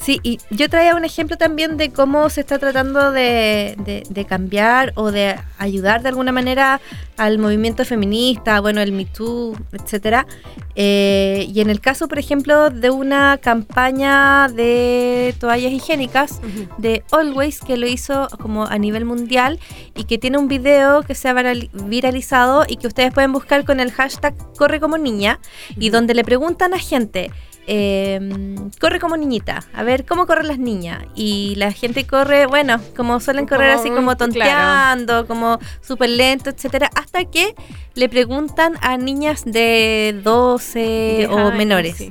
Sí, 0.02 0.18
y 0.24 0.40
yo 0.50 0.68
traía 0.68 0.96
un 0.96 1.05
ejemplo 1.05 1.37
también 1.38 1.76
de 1.76 1.92
cómo 1.92 2.28
se 2.28 2.40
está 2.40 2.59
tratando 2.59 3.12
de, 3.12 4.05
de, 4.09 4.24
cambiar 4.24 4.92
o 4.96 5.12
de 5.12 5.37
ayudar 5.59 6.02
de 6.02 6.09
alguna 6.09 6.33
manera 6.33 6.81
al 7.16 7.38
movimiento 7.38 7.85
feminista, 7.85 8.61
bueno, 8.61 8.81
el 8.81 8.90
Me 8.90 9.05
Too, 9.05 9.57
etcétera. 9.72 10.26
Eh, 10.75 11.51
y 11.53 11.61
en 11.61 11.68
el 11.68 11.81
caso, 11.81 12.09
por 12.09 12.18
ejemplo, 12.18 12.71
de 12.71 12.90
una 12.90 13.38
campaña 13.38 14.49
de 14.49 15.35
toallas 15.38 15.73
higiénicas 15.73 16.40
de 16.79 17.05
Always, 17.11 17.61
que 17.61 17.77
lo 17.77 17.87
hizo 17.87 18.29
como 18.40 18.64
a 18.64 18.79
nivel 18.79 19.05
mundial 19.05 19.61
y 19.95 20.05
que 20.05 20.18
tiene 20.18 20.38
un 20.38 20.49
video 20.49 21.03
que 21.03 21.14
se 21.14 21.29
ha 21.29 21.35
viralizado 21.35 22.64
y 22.66 22.77
que 22.77 22.87
ustedes 22.87 23.12
pueden 23.12 23.33
buscar 23.33 23.64
con 23.64 23.81
el 23.81 23.92
hashtag 23.92 24.35
Corre 24.57 24.81
como 24.81 24.97
niña 24.97 25.40
y 25.77 25.90
donde 25.90 26.14
le 26.14 26.25
preguntan 26.25 26.73
a 26.75 26.79
gente 26.79 27.31
Em, 27.66 28.70
corre 28.81 28.98
como 28.98 29.16
niñita, 29.16 29.64
a 29.72 29.85
ver 29.85 30.05
cómo 30.05 30.27
corren 30.27 30.48
las 30.48 30.59
niñas. 30.59 31.05
Y 31.14 31.55
la 31.57 31.70
gente 31.72 32.07
corre, 32.07 32.46
bueno, 32.46 32.81
como 32.96 33.20
suelen 33.20 33.46
correr 33.46 33.70
así 33.70 33.90
como 33.90 34.16
tonteando, 34.16 35.27
como 35.27 35.59
súper 35.81 36.11
lento, 36.11 36.51
etcétera, 36.51 36.90
hasta 36.94 37.25
que 37.25 37.55
le 37.94 38.09
preguntan 38.09 38.75
a 38.81 38.96
niñas 38.96 39.44
de 39.44 40.20
12 40.25 41.29
o 41.31 41.53
menores. 41.53 42.05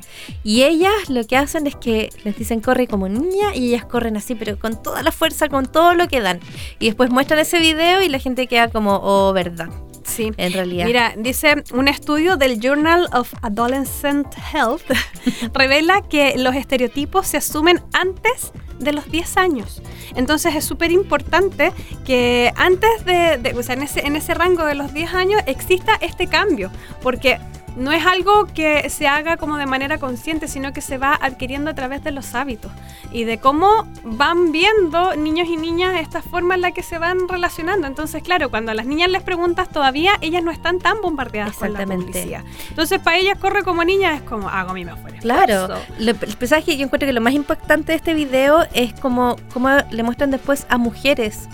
Y 0.43 0.63
ellas 0.63 1.09
lo 1.09 1.25
que 1.25 1.35
hacen 1.35 1.67
es 1.67 1.75
que 1.75 2.09
les 2.23 2.37
dicen 2.37 2.61
corre 2.61 2.87
como 2.87 3.09
niña 3.09 3.53
y 3.53 3.69
ellas 3.69 3.85
corren 3.85 4.15
así, 4.15 4.35
pero 4.35 4.57
con 4.57 4.81
toda 4.81 5.03
la 5.03 5.11
fuerza, 5.11 5.49
con 5.49 5.65
todo 5.65 5.95
lo 5.95 6.07
que 6.07 6.21
dan. 6.21 6.39
Y 6.79 6.85
después 6.85 7.09
muestran 7.09 7.39
ese 7.39 7.59
video 7.59 8.01
y 8.01 8.09
la 8.09 8.19
gente 8.19 8.47
queda 8.47 8.69
como, 8.69 8.99
oh, 9.03 9.33
verdad. 9.33 9.69
Sí, 10.03 10.31
en 10.37 10.53
realidad. 10.53 10.85
Mira, 10.85 11.13
dice 11.17 11.63
un 11.73 11.87
estudio 11.87 12.37
del 12.37 12.59
Journal 12.59 13.07
of 13.13 13.33
Adolescent 13.41 14.27
Health 14.53 14.83
revela 15.53 16.01
que 16.01 16.37
los 16.37 16.55
estereotipos 16.55 17.27
se 17.27 17.37
asumen 17.37 17.81
antes 17.93 18.51
de 18.79 18.93
los 18.93 19.09
10 19.09 19.37
años. 19.37 19.81
Entonces 20.15 20.55
es 20.55 20.65
súper 20.65 20.91
importante 20.91 21.71
que 22.05 22.51
antes 22.55 23.05
de, 23.05 23.53
o 23.57 23.63
sea, 23.63 23.75
en 23.75 23.83
ese, 23.83 24.05
en 24.05 24.15
ese 24.15 24.33
rango 24.33 24.65
de 24.65 24.75
los 24.75 24.93
10 24.93 25.13
años 25.13 25.41
exista 25.45 25.97
este 26.01 26.27
cambio, 26.27 26.71
porque 27.01 27.39
no 27.75 27.91
es 27.91 28.05
algo 28.05 28.45
que 28.45 28.89
se 28.89 29.07
haga 29.07 29.38
como 29.38 29.57
de 29.57 29.65
manera 29.65 29.97
consciente, 29.97 30.47
sino 30.47 30.73
que 30.73 30.81
se 30.81 30.97
va 30.97 31.17
adquiriendo 31.19 31.71
a 31.71 31.73
través 31.73 32.03
de 32.03 32.12
los 32.12 32.36
hábitos 32.36 32.71
y 33.12 33.23
de 33.23 33.39
cómo 33.39 33.88
van 34.03 34.51
viendo 34.51 35.15
niños 35.15 35.47
y 35.47 35.57
niñas 35.57 35.99
esta 35.99 36.21
forma 36.21 36.55
en 36.55 36.62
la 36.62 36.71
que 36.71 36.84
se 36.84 36.97
van 36.97 37.27
relacionando. 37.27 37.88
Entonces, 37.88 38.23
claro, 38.23 38.49
cuando 38.49 38.71
a 38.71 38.75
las 38.75 38.86
niñas 38.86 39.10
les 39.10 39.23
preguntas 39.23 39.69
todavía, 39.69 40.13
ellas 40.21 40.43
no 40.43 40.51
están 40.51 40.79
tan 40.79 41.01
bombardeadas 41.01 41.55
con 41.55 41.73
la 41.73 41.86
publicidad. 41.86 42.43
Entonces, 42.69 42.99
para 42.99 43.17
ellas 43.17 43.38
corre 43.39 43.63
como 43.63 43.84
niña 43.84 44.13
es 44.13 44.21
como, 44.21 44.49
hago 44.49 44.73
mi 44.73 44.86
mejor 44.86 45.12
Claro, 45.19 45.75
el 45.99 46.17
mensaje 46.39 46.77
yo 46.77 46.86
encuentro 46.86 47.07
que 47.07 47.13
lo 47.13 47.21
más 47.21 47.34
impactante 47.34 47.91
de 47.91 47.97
este 47.97 48.13
video 48.13 48.65
es 48.73 48.93
como, 48.99 49.36
como 49.53 49.69
le 49.91 50.03
muestran 50.03 50.31
después 50.31 50.65
a 50.69 50.77
mujeres 50.77 51.47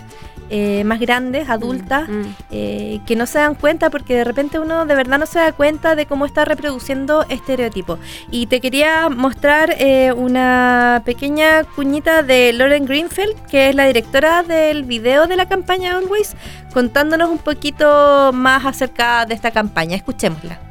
eh, 0.50 0.84
más 0.84 1.00
grandes, 1.00 1.50
adultas, 1.50 2.08
mm, 2.08 2.14
mm. 2.14 2.36
Eh, 2.52 3.00
que 3.06 3.16
no 3.16 3.26
se 3.26 3.40
dan 3.40 3.56
cuenta 3.56 3.90
porque 3.90 4.16
de 4.16 4.24
repente 4.24 4.60
uno 4.60 4.86
de 4.86 4.96
verdad 4.96 5.20
no 5.20 5.26
se 5.26 5.40
da 5.40 5.52
cuenta 5.52 5.96
de 5.96 6.06
cómo 6.06 6.26
está 6.26 6.46
reproduciendo 6.46 7.26
estereotipos. 7.30 8.00
Y 8.32 8.48
te 8.48 8.62
quería 8.62 9.10
mostrar 9.10 9.76
eh, 9.78 10.14
una 10.14 11.02
pequeña 11.06 11.64
cuñita 11.64 12.24
de 12.24 12.54
Lauren 12.54 12.86
Greenfield, 12.86 13.36
que 13.50 13.70
es 13.70 13.76
la 13.76 13.86
directora 13.86 14.44
del 14.44 14.84
video 14.84 15.28
de 15.28 15.36
la 15.36 15.48
campaña 15.48 15.98
Always, 15.98 16.36
contándonos 16.74 17.30
un 17.30 17.40
poquito 17.40 18.32
más 18.34 18.66
acerca 18.66 19.26
de 19.26 19.34
esta 19.34 19.52
campaña. 19.52 19.96
Escuchémosla. 19.96 20.67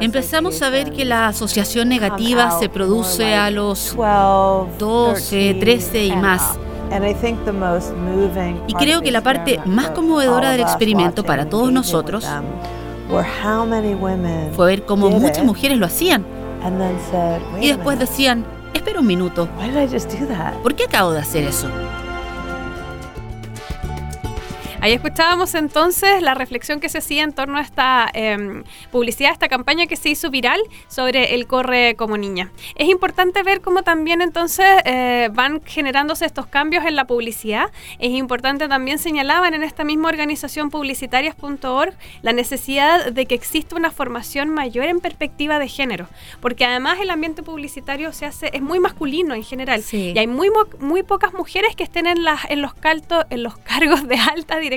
Empezamos 0.00 0.60
a 0.62 0.70
ver 0.70 0.92
que 0.92 1.04
la 1.04 1.28
asociación 1.28 1.88
negativa 1.88 2.58
se 2.58 2.68
produce 2.68 3.34
a 3.34 3.50
los 3.50 3.94
12, 4.78 5.54
13 5.60 6.04
y 6.06 6.16
más. 6.16 6.58
Y 8.66 8.74
creo 8.74 9.00
que 9.00 9.10
la 9.10 9.22
parte 9.22 9.60
más 9.64 9.90
conmovedora 9.90 10.50
del 10.50 10.60
experimento 10.60 11.24
para 11.24 11.48
todos 11.48 11.72
nosotros 11.72 12.24
fue 14.54 14.66
ver 14.66 14.84
cómo 14.84 15.08
muchas 15.10 15.44
mujeres 15.44 15.78
lo 15.78 15.86
hacían. 15.86 16.24
Y 17.60 17.68
después 17.68 17.98
decían, 17.98 18.44
espera 18.74 19.00
un 19.00 19.06
minuto, 19.06 19.48
¿por 20.62 20.74
qué 20.74 20.84
acabo 20.84 21.12
de 21.12 21.20
hacer 21.20 21.44
eso? 21.44 21.68
Ahí 24.84 24.92
escuchábamos 24.92 25.54
entonces 25.54 26.20
la 26.20 26.34
reflexión 26.34 26.78
que 26.78 26.90
se 26.90 26.98
hacía 26.98 27.22
en 27.22 27.32
torno 27.32 27.56
a 27.56 27.62
esta 27.62 28.06
em, 28.12 28.64
publicidad, 28.92 29.32
esta 29.32 29.48
campaña 29.48 29.86
que 29.86 29.96
se 29.96 30.10
hizo 30.10 30.28
viral 30.28 30.60
sobre 30.88 31.34
el 31.34 31.46
corre 31.46 31.96
como 31.96 32.18
niña. 32.18 32.52
Es 32.74 32.90
importante 32.90 33.42
ver 33.42 33.62
cómo 33.62 33.82
también 33.82 34.20
entonces 34.20 34.66
eh, 34.84 35.30
van 35.32 35.62
generándose 35.64 36.26
estos 36.26 36.48
cambios 36.48 36.84
en 36.84 36.96
la 36.96 37.06
publicidad. 37.06 37.72
Es 37.98 38.10
importante 38.10 38.68
también 38.68 38.98
señalaban 38.98 39.54
en 39.54 39.62
esta 39.62 39.84
misma 39.84 40.10
organización 40.10 40.68
publicitarias.org 40.68 41.94
la 42.20 42.34
necesidad 42.34 43.10
de 43.10 43.24
que 43.24 43.34
exista 43.34 43.76
una 43.76 43.90
formación 43.90 44.50
mayor 44.50 44.84
en 44.84 45.00
perspectiva 45.00 45.58
de 45.58 45.68
género, 45.68 46.08
porque 46.42 46.66
además 46.66 46.98
el 47.00 47.08
ambiente 47.08 47.42
publicitario 47.42 48.12
se 48.12 48.26
hace 48.26 48.50
es 48.52 48.60
muy 48.60 48.80
masculino 48.80 49.34
en 49.34 49.44
general 49.44 49.82
y 49.90 50.18
hay 50.18 50.26
muy 50.26 50.50
muy 50.78 51.02
pocas 51.02 51.32
mujeres 51.32 51.74
que 51.74 51.84
estén 51.84 52.06
en 52.06 52.22
las 52.22 52.44
en 52.50 52.60
los 52.60 52.74
caltos 52.74 53.24
en 53.30 53.42
los 53.42 53.56
cargos 53.70 54.06
de 54.06 54.16
alta 54.16 54.58
dirección 54.58 54.73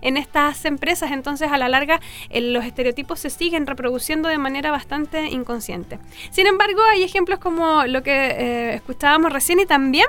en 0.00 0.16
estas 0.16 0.64
empresas. 0.64 1.12
Entonces, 1.12 1.50
a 1.50 1.58
la 1.58 1.68
larga, 1.68 2.00
los 2.32 2.64
estereotipos 2.64 3.20
se 3.20 3.30
siguen 3.30 3.66
reproduciendo 3.66 4.28
de 4.28 4.38
manera 4.38 4.70
bastante 4.70 5.26
inconsciente. 5.26 5.98
Sin 6.30 6.46
embargo, 6.46 6.80
hay 6.92 7.02
ejemplos 7.02 7.38
como 7.38 7.84
lo 7.86 8.02
que 8.02 8.12
eh, 8.12 8.74
escuchábamos 8.74 9.32
recién 9.32 9.60
y 9.60 9.66
también 9.66 10.06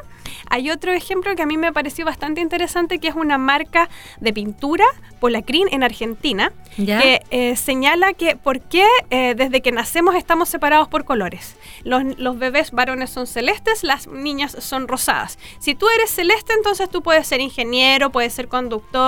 hay 0.49 0.69
otro 0.71 0.93
ejemplo 0.93 1.35
que 1.35 1.41
a 1.41 1.45
mí 1.45 1.57
me 1.57 1.71
pareció 1.73 2.05
bastante 2.05 2.41
interesante, 2.41 2.99
que 2.99 3.07
es 3.07 3.15
una 3.15 3.37
marca 3.37 3.89
de 4.19 4.33
pintura, 4.33 4.85
Polacrin, 5.19 5.67
en 5.71 5.83
Argentina, 5.83 6.51
que 6.75 7.21
eh, 7.31 7.55
señala 7.55 8.13
que 8.13 8.35
por 8.35 8.61
qué 8.61 8.85
eh, 9.09 9.33
desde 9.35 9.61
que 9.61 9.71
nacemos 9.71 10.15
estamos 10.15 10.49
separados 10.49 10.87
por 10.87 11.05
colores. 11.05 11.55
Los, 11.83 12.03
los, 12.19 12.37
bebés 12.37 12.71
varones 12.71 13.09
son 13.09 13.27
celestes, 13.27 13.83
las 13.83 14.07
niñas 14.07 14.55
son 14.59 14.87
rosadas. 14.87 15.39
Si 15.59 15.73
tú 15.73 15.87
eres 15.89 16.11
celeste, 16.11 16.53
entonces 16.53 16.89
tú 16.89 17.01
puedes 17.01 17.27
ser 17.27 17.39
ingeniero, 17.39 18.11
puedes 18.11 18.33
ser 18.33 18.47
conductor, 18.47 19.04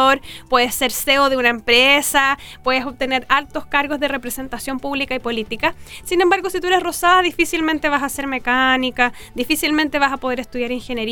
puedes 0.49 0.75
ser 0.75 0.91
CEO 0.91 1.29
de 1.29 1.37
una 1.37 1.49
empresa, 1.49 2.37
puedes 2.63 2.85
obtener 2.85 3.25
altos 3.29 3.65
cargos 3.65 3.99
de 3.99 4.07
representación 4.07 4.79
pública 4.79 5.15
y 5.15 5.19
política. 5.19 5.75
Sin 6.03 6.21
embargo, 6.21 6.49
si 6.49 6.59
tú 6.59 6.67
eres 6.67 6.83
rosada, 6.83 7.21
difícilmente 7.21 7.89
vas 7.89 8.03
a 8.03 8.09
ser 8.09 8.27
mecánica, 8.27 9.13
difícilmente 9.35 9.99
vas 9.99 10.11
a 10.11 10.17
poder 10.17 10.39
estudiar 10.39 10.71
ingeniería 10.71 11.07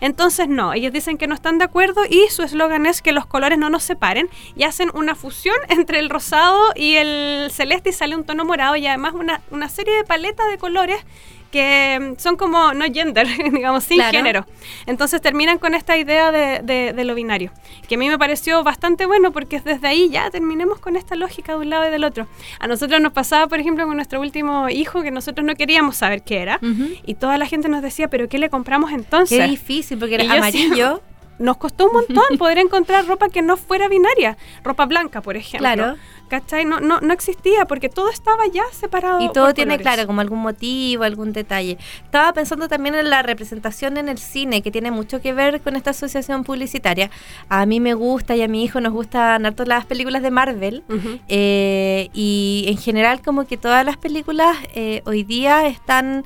entonces, 0.00 0.48
no, 0.48 0.72
ellos 0.72 0.92
dicen 0.92 1.18
que 1.18 1.26
no 1.26 1.34
están 1.34 1.58
de 1.58 1.64
acuerdo 1.64 2.02
y 2.08 2.28
su 2.30 2.42
eslogan 2.42 2.86
es 2.86 3.02
que 3.02 3.12
los 3.12 3.26
colores 3.26 3.58
no 3.58 3.70
nos 3.70 3.82
separen 3.82 4.28
y 4.56 4.64
hacen 4.64 4.90
una 4.94 5.14
fusión 5.14 5.56
entre 5.68 5.98
el 5.98 6.10
rosado 6.10 6.58
y 6.74 6.94
el 6.94 7.50
celeste 7.50 7.90
y 7.90 7.92
sale 7.92 8.16
un 8.16 8.24
tono 8.24 8.44
morado 8.44 8.76
y 8.76 8.86
además 8.86 9.14
una, 9.14 9.40
una 9.50 9.68
serie 9.68 9.94
de 9.94 10.04
paletas 10.04 10.48
de 10.50 10.58
colores 10.58 11.04
que 11.50 12.14
son 12.18 12.36
como 12.36 12.72
no 12.74 12.84
gender, 12.92 13.26
digamos, 13.52 13.84
sin 13.84 14.00
género. 14.02 14.46
Entonces 14.86 15.20
terminan 15.20 15.58
con 15.58 15.74
esta 15.74 15.96
idea 15.96 16.30
de, 16.30 16.62
de, 16.92 17.04
lo 17.04 17.14
binario, 17.14 17.50
que 17.88 17.94
a 17.96 17.98
mí 17.98 18.08
me 18.08 18.18
pareció 18.18 18.62
bastante 18.62 19.06
bueno 19.06 19.32
porque 19.32 19.60
desde 19.60 19.88
ahí 19.88 20.10
ya 20.10 20.30
terminemos 20.30 20.78
con 20.78 20.96
esta 20.96 21.16
lógica 21.16 21.52
de 21.52 21.58
un 21.58 21.70
lado 21.70 21.86
y 21.88 21.90
del 21.90 22.04
otro. 22.04 22.28
A 22.58 22.66
nosotros 22.66 23.00
nos 23.00 23.12
pasaba, 23.12 23.46
por 23.46 23.58
ejemplo, 23.58 23.86
con 23.86 23.96
nuestro 23.96 24.20
último 24.20 24.68
hijo, 24.68 25.02
que 25.02 25.10
nosotros 25.10 25.46
no 25.46 25.54
queríamos 25.54 25.96
saber 25.96 26.22
qué 26.22 26.40
era, 26.40 26.60
y 27.06 27.14
toda 27.14 27.38
la 27.38 27.46
gente 27.46 27.68
nos 27.68 27.82
decía, 27.82 28.08
pero 28.08 28.28
¿qué 28.28 28.38
le 28.38 28.50
compramos 28.50 28.92
entonces? 28.92 29.38
Qué 29.38 29.46
difícil, 29.46 29.98
porque 29.98 30.16
era 30.16 30.32
amarillo 30.32 31.00
nos 31.40 31.56
costó 31.56 31.86
un 31.86 31.92
montón 31.94 32.24
poder 32.38 32.58
encontrar 32.58 33.06
ropa 33.06 33.28
que 33.28 33.42
no 33.42 33.56
fuera 33.56 33.88
binaria, 33.88 34.36
ropa 34.62 34.86
blanca, 34.86 35.20
por 35.20 35.36
ejemplo. 35.36 35.72
Claro. 35.72 35.96
¿Cachai? 36.28 36.64
No, 36.64 36.78
no, 36.78 37.00
no 37.00 37.12
existía 37.12 37.64
porque 37.64 37.88
todo 37.88 38.08
estaba 38.08 38.46
ya 38.46 38.62
separado. 38.70 39.20
Y 39.20 39.32
todo 39.32 39.52
tiene, 39.52 39.78
claro, 39.78 40.06
como 40.06 40.20
algún 40.20 40.38
motivo, 40.38 41.02
algún 41.02 41.32
detalle. 41.32 41.76
Estaba 42.04 42.32
pensando 42.32 42.68
también 42.68 42.94
en 42.94 43.10
la 43.10 43.22
representación 43.22 43.96
en 43.96 44.08
el 44.08 44.18
cine, 44.18 44.62
que 44.62 44.70
tiene 44.70 44.92
mucho 44.92 45.20
que 45.20 45.32
ver 45.32 45.60
con 45.60 45.74
esta 45.74 45.90
asociación 45.90 46.44
publicitaria. 46.44 47.10
A 47.48 47.66
mí 47.66 47.80
me 47.80 47.94
gusta 47.94 48.36
y 48.36 48.42
a 48.42 48.48
mi 48.48 48.62
hijo 48.62 48.80
nos 48.80 48.92
gustan 48.92 49.44
harto 49.44 49.64
las 49.64 49.86
películas 49.86 50.22
de 50.22 50.30
Marvel. 50.30 50.84
Eh, 51.26 52.10
y 52.14 52.64
en 52.68 52.76
general, 52.76 53.22
como 53.22 53.44
que 53.48 53.56
todas 53.56 53.84
las 53.84 53.96
películas 53.96 54.56
eh, 54.74 55.02
hoy 55.06 55.24
día 55.24 55.66
están. 55.66 56.24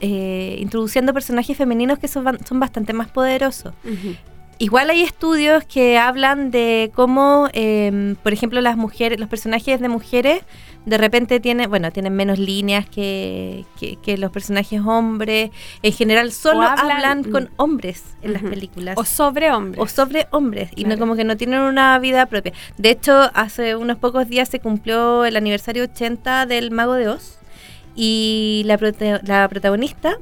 Eh, 0.00 0.58
introduciendo 0.60 1.14
personajes 1.14 1.56
femeninos 1.56 1.98
que 1.98 2.08
son, 2.08 2.38
son 2.44 2.60
bastante 2.60 2.92
más 2.92 3.08
poderosos. 3.08 3.72
Igual 4.58 4.90
hay 4.90 5.02
estudios 5.02 5.64
que 5.64 5.98
hablan 5.98 6.50
de 6.50 6.90
cómo, 6.94 7.48
em, 7.52 8.16
por 8.16 8.32
ejemplo, 8.32 8.60
las 8.60 8.76
mujeres, 8.76 9.18
los 9.18 9.28
personajes 9.28 9.80
de 9.80 9.88
mujeres 9.88 10.42
de 10.86 10.98
repente 10.98 11.40
tienen, 11.40 11.70
bueno, 11.70 11.90
tienen 11.90 12.14
menos 12.14 12.38
líneas 12.38 12.86
que, 12.86 13.64
que, 14.02 14.18
los 14.18 14.30
personajes 14.30 14.80
hombres. 14.84 15.50
En 15.82 15.92
general 15.92 16.30
solo 16.30 16.62
hablan, 16.62 17.24
con 17.24 17.50
hombres 17.56 18.04
en 18.22 18.34
las 18.34 18.42
películas. 18.42 18.96
O 18.98 19.04
sobre 19.04 19.50
hombres. 19.50 19.82
O 19.82 19.86
sobre 19.86 20.26
hombres. 20.30 20.70
Y 20.76 20.84
no 20.84 20.98
como 20.98 21.16
que 21.16 21.24
no 21.24 21.36
tienen 21.36 21.60
una 21.60 21.98
vida 21.98 22.26
propia. 22.26 22.52
De 22.76 22.90
hecho, 22.90 23.30
hace 23.34 23.76
unos 23.76 23.96
pocos 23.96 24.28
días 24.28 24.48
se 24.48 24.60
cumplió 24.60 25.24
el 25.24 25.36
aniversario 25.36 25.84
80 25.84 26.46
del 26.46 26.70
Mago 26.70 26.94
de 26.94 27.08
Oz 27.08 27.38
y 27.94 28.62
la, 28.66 28.78
la 29.22 29.48
protagonista 29.48 30.18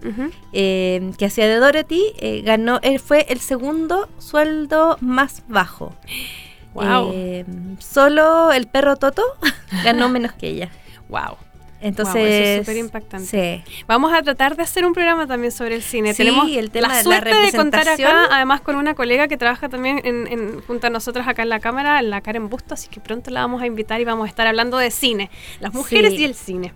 eh, 0.53 1.13
que 1.17 1.27
hacía 1.27 1.49
de 1.49 1.57
Dorothy 1.57 2.13
eh, 2.19 2.43
ganó 2.43 2.81
él 2.83 3.01
fue 3.01 3.27
el 3.29 3.41
segundo 3.41 4.09
sueldo 4.19 4.99
más 5.01 5.43
bajo 5.49 5.95
wow. 6.75 7.11
Eh, 7.13 7.45
solo 7.79 8.53
el 8.53 8.67
perro 8.67 8.97
Toto 8.97 9.23
ganó 9.85 10.09
menos 10.09 10.33
que 10.33 10.49
ella 10.49 10.71
wow 11.09 11.37
entonces 11.83 12.15
es 12.15 12.59
súper 12.61 12.77
impactante. 12.77 13.65
Vamos 13.89 14.13
a 14.13 14.23
tratar 14.23 14.57
de 14.57 14.63
hacer 14.63 14.87
un 14.87 14.93
programa 14.93 15.27
también 15.27 15.51
sobre 15.51 15.75
el 15.75 15.83
cine. 15.83 16.15
Tenemos 16.15 16.49
el 16.49 16.71
tema 16.71 16.87
la 16.89 17.03
suerte 17.03 17.35
de, 17.35 17.53
contar 17.53 17.89
acá, 17.89 18.29
además 18.31 18.61
con 18.61 18.77
una 18.77 18.95
colega 18.95 19.27
que 19.27 19.37
trabaja 19.37 19.69
también 19.69 20.01
en, 20.05 20.61
junto 20.61 20.87
a 20.87 20.91
nosotros 20.91 21.27
acá 21.27 21.43
en 21.43 21.49
la 21.49 21.59
cámara, 21.59 22.01
la 22.03 22.21
Karen 22.21 22.49
Busto, 22.49 22.75
así 22.75 22.89
que 22.89 23.01
pronto 23.01 23.33
la 23.33 23.41
vamos 23.41 23.63
a 23.63 23.67
invitar 23.67 24.01
y 24.01 24.05
vamos 24.05 24.27
a 24.27 24.29
estar 24.29 24.47
hablando 24.47 24.79
de 24.79 24.93
cine, 24.93 25.29
las 25.59 25.75
mujeres 25.75 26.13
y 26.13 26.25
el 26.25 26.35
cine. 26.35 26.73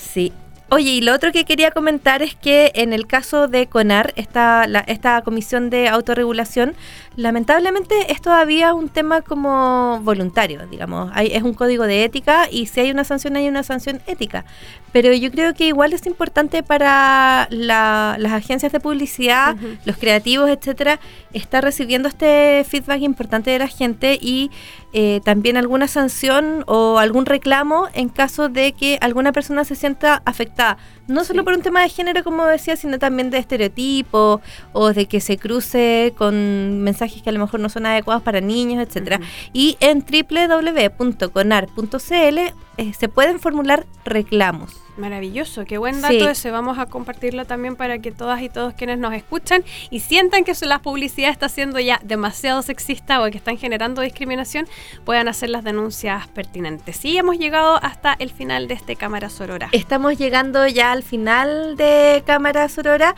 Sí. 0.00 0.32
Oye, 0.72 0.90
y 0.90 1.00
lo 1.00 1.12
otro 1.12 1.32
que 1.32 1.44
quería 1.44 1.72
comentar 1.72 2.22
es 2.22 2.36
que 2.36 2.70
en 2.76 2.92
el 2.92 3.08
caso 3.08 3.48
de 3.48 3.66
CONAR, 3.66 4.12
esta, 4.14 4.64
esta 4.86 5.20
comisión 5.22 5.68
de 5.68 5.88
autorregulación, 5.88 6.74
lamentablemente 7.20 8.10
es 8.10 8.22
todavía 8.22 8.72
un 8.72 8.88
tema 8.88 9.20
como 9.20 10.00
voluntario, 10.02 10.66
digamos. 10.66 11.10
Hay, 11.14 11.28
es 11.32 11.42
un 11.42 11.52
código 11.52 11.84
de 11.86 12.04
ética 12.04 12.48
y 12.50 12.66
si 12.66 12.80
hay 12.80 12.90
una 12.90 13.04
sanción, 13.04 13.36
hay 13.36 13.46
una 13.46 13.62
sanción 13.62 14.00
ética. 14.06 14.46
Pero 14.92 15.12
yo 15.12 15.30
creo 15.30 15.54
que 15.54 15.66
igual 15.66 15.92
es 15.92 16.06
importante 16.06 16.62
para 16.62 17.46
las 17.50 18.32
agencias 18.32 18.72
de 18.72 18.80
publicidad, 18.80 19.56
los 19.84 19.98
creativos, 19.98 20.48
etcétera, 20.48 20.98
estar 21.32 21.62
recibiendo 21.62 22.08
este 22.08 22.64
feedback 22.66 23.02
importante 23.02 23.50
de 23.50 23.58
la 23.58 23.68
gente 23.68 24.18
y 24.20 24.50
eh, 24.92 25.20
también 25.22 25.56
alguna 25.56 25.86
sanción 25.86 26.64
o 26.66 26.98
algún 26.98 27.26
reclamo 27.26 27.86
en 27.92 28.08
caso 28.08 28.48
de 28.48 28.72
que 28.72 28.98
alguna 29.00 29.32
persona 29.32 29.64
se 29.64 29.76
sienta 29.76 30.22
afectada. 30.24 30.78
No 31.10 31.24
solo 31.24 31.44
por 31.44 31.54
un 31.54 31.62
tema 31.62 31.82
de 31.82 31.88
género, 31.88 32.22
como 32.22 32.46
decía, 32.46 32.76
sino 32.76 33.00
también 33.00 33.30
de 33.30 33.38
estereotipos 33.38 34.40
o 34.72 34.92
de 34.92 35.06
que 35.06 35.20
se 35.20 35.38
cruce 35.38 36.14
con 36.16 36.82
mensajes 36.82 37.20
que 37.20 37.30
a 37.30 37.32
lo 37.32 37.40
mejor 37.40 37.58
no 37.58 37.68
son 37.68 37.86
adecuados 37.86 38.22
para 38.22 38.40
niños, 38.40 38.80
etcétera. 38.80 39.18
Y 39.52 39.76
en 39.80 40.04
www.conar.cl 40.04 42.38
eh, 42.80 42.94
se 42.98 43.10
pueden 43.10 43.40
formular 43.40 43.86
reclamos. 44.06 44.72
Maravilloso, 44.96 45.66
qué 45.66 45.76
buen 45.76 46.00
dato 46.00 46.30
ese. 46.30 46.50
Vamos 46.50 46.78
a 46.78 46.86
compartirlo 46.86 47.44
también 47.44 47.76
para 47.76 47.98
que 47.98 48.10
todas 48.10 48.40
y 48.40 48.48
todos 48.48 48.72
quienes 48.72 48.98
nos 48.98 49.12
escuchan 49.12 49.62
y 49.90 50.00
sientan 50.00 50.44
que 50.44 50.54
la 50.62 50.78
publicidad 50.78 51.30
está 51.30 51.50
siendo 51.50 51.78
ya 51.78 52.00
demasiado 52.02 52.62
sexista 52.62 53.22
o 53.22 53.30
que 53.30 53.36
están 53.36 53.58
generando 53.58 54.00
discriminación, 54.00 54.66
puedan 55.04 55.28
hacer 55.28 55.50
las 55.50 55.62
denuncias 55.62 56.26
pertinentes. 56.28 57.04
Y 57.04 57.18
hemos 57.18 57.38
llegado 57.38 57.78
hasta 57.82 58.14
el 58.18 58.30
final 58.30 58.66
de 58.66 58.74
este 58.74 58.96
Cámara 58.96 59.28
Sorora. 59.28 59.68
Estamos 59.72 60.16
llegando 60.16 60.66
ya 60.66 60.90
al 60.92 61.02
final 61.02 61.76
de 61.76 62.22
Cámara 62.24 62.66
Sorora 62.70 63.14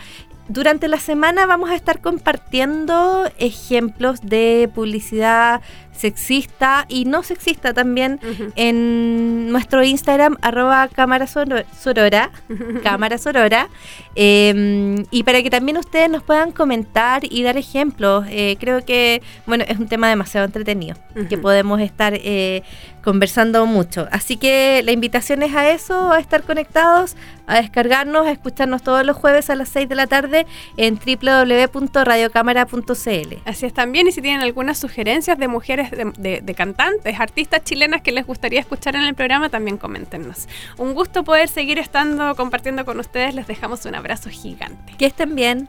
durante 0.48 0.88
la 0.88 0.98
semana 0.98 1.46
vamos 1.46 1.70
a 1.70 1.77
estar 1.77 2.01
compartiendo 2.01 3.31
ejemplos 3.38 4.20
de 4.22 4.68
publicidad 4.75 5.62
sexista 5.92 6.87
y 6.88 7.05
no 7.05 7.22
sexista 7.22 7.72
también 7.72 8.18
en 8.57 9.52
nuestro 9.52 9.85
Instagram, 9.85 10.37
arroba 10.40 10.88
cámara 10.88 11.26
sorora, 11.26 12.31
cámara 12.83 13.18
sorora, 13.18 13.68
em, 14.14 15.05
y 15.11 15.22
para 15.22 15.42
que 15.42 15.50
también 15.50 15.76
ustedes 15.76 16.11
nos 16.11 16.22
puedan 16.22 16.52
comentar 16.52 17.22
y 17.24 17.42
dar 17.42 17.57
ejemplos. 17.57 18.24
Eh, 18.28 18.57
creo 18.59 18.85
que, 18.85 19.22
bueno, 19.46 19.64
es 19.68 19.78
un 19.78 19.88
tema 19.88 20.09
demasiado 20.09 20.46
entretenido, 20.46 20.96
que 21.28 21.38
podemos 21.38 21.81
estar 21.81 22.14
eh, 22.14 22.62
conversando 23.02 23.66
mucho. 23.66 24.09
Así 24.11 24.37
que 24.37 24.83
la 24.85 24.92
invitación 24.92 25.42
es 25.42 25.55
a 25.55 25.70
eso, 25.70 26.12
a 26.12 26.20
estar 26.20 26.42
conectados, 26.42 27.16
a 27.46 27.57
descargarnos, 27.57 28.26
a 28.26 28.31
escucharnos 28.31 28.83
todos 28.83 29.05
los 29.05 29.16
jueves 29.16 29.50
a 29.50 29.57
las 29.57 29.68
6 29.68 29.88
de 29.88 29.94
la 29.94 30.07
tarde 30.07 30.46
en 30.76 30.98
www.radiocámara.cl. 30.98 33.35
Así 33.44 33.66
es 33.66 33.74
también, 33.74 34.07
y 34.07 34.12
si 34.12 34.22
tienen 34.22 34.40
algunas 34.40 34.78
sugerencias 34.78 35.37
de 35.38 35.48
mujeres 35.48 35.82
de, 35.90 36.55
cantantes, 36.55 37.18
artistas 37.18 37.64
chilenas 37.64 38.03
que 38.03 38.12
les 38.12 38.27
gustaría 38.27 38.61
escuchar 38.61 38.97
en 38.97 39.03
el 39.03 39.14
programa, 39.14 39.49
también 39.49 39.77
coméntenos. 39.79 40.49
Un 40.79 40.95
gusto 40.95 41.25
poder 41.25 41.49
seguir 41.49 41.79
estando 41.79 42.35
compartiendo 42.37 42.85
con 42.85 43.01
ustedes. 43.01 43.35
Les 43.35 43.47
dejamos 43.47 43.85
un 43.87 43.95
abrazo 43.95 44.31
gigante. 44.31 44.95
Que 44.99 45.07
estén 45.07 45.35
bien. 45.35 45.68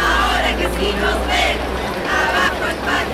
Ahora 0.00 0.56
que 0.56 0.64
sí 0.64 0.92
nos 1.00 1.26
ven, 1.26 1.58
abajo 2.10 2.64
el 2.70 3.13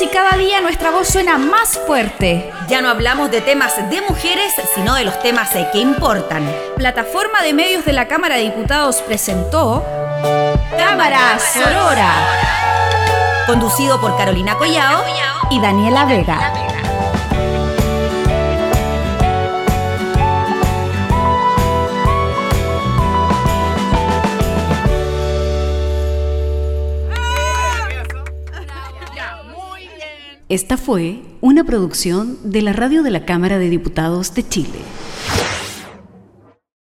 y 0.00 0.08
cada 0.08 0.36
día 0.36 0.60
nuestra 0.60 0.90
voz 0.90 1.08
suena 1.08 1.38
más 1.38 1.78
fuerte. 1.86 2.50
Ya 2.68 2.82
no 2.82 2.88
hablamos 2.88 3.30
de 3.30 3.40
temas 3.40 3.76
de 3.90 4.00
mujeres, 4.00 4.52
sino 4.74 4.94
de 4.94 5.04
los 5.04 5.20
temas 5.20 5.50
que 5.72 5.78
importan. 5.78 6.50
Plataforma 6.76 7.42
de 7.42 7.52
Medios 7.52 7.84
de 7.84 7.92
la 7.92 8.08
Cámara 8.08 8.36
de 8.36 8.42
Diputados 8.42 9.02
presentó 9.02 9.84
Cámara 10.76 11.38
Sorora. 11.38 12.12
Conducido 13.46 14.00
por 14.00 14.16
Carolina 14.16 14.56
Collao 14.56 15.04
y 15.50 15.60
Daniela 15.60 16.06
Vega. 16.06 16.93
Esta 30.54 30.76
fue 30.76 31.18
una 31.40 31.64
producción 31.64 32.38
de 32.44 32.62
la 32.62 32.72
Radio 32.72 33.02
de 33.02 33.10
la 33.10 33.24
Cámara 33.24 33.58
de 33.58 33.68
Diputados 33.68 34.36
de 34.36 34.48
Chile. 34.48 34.78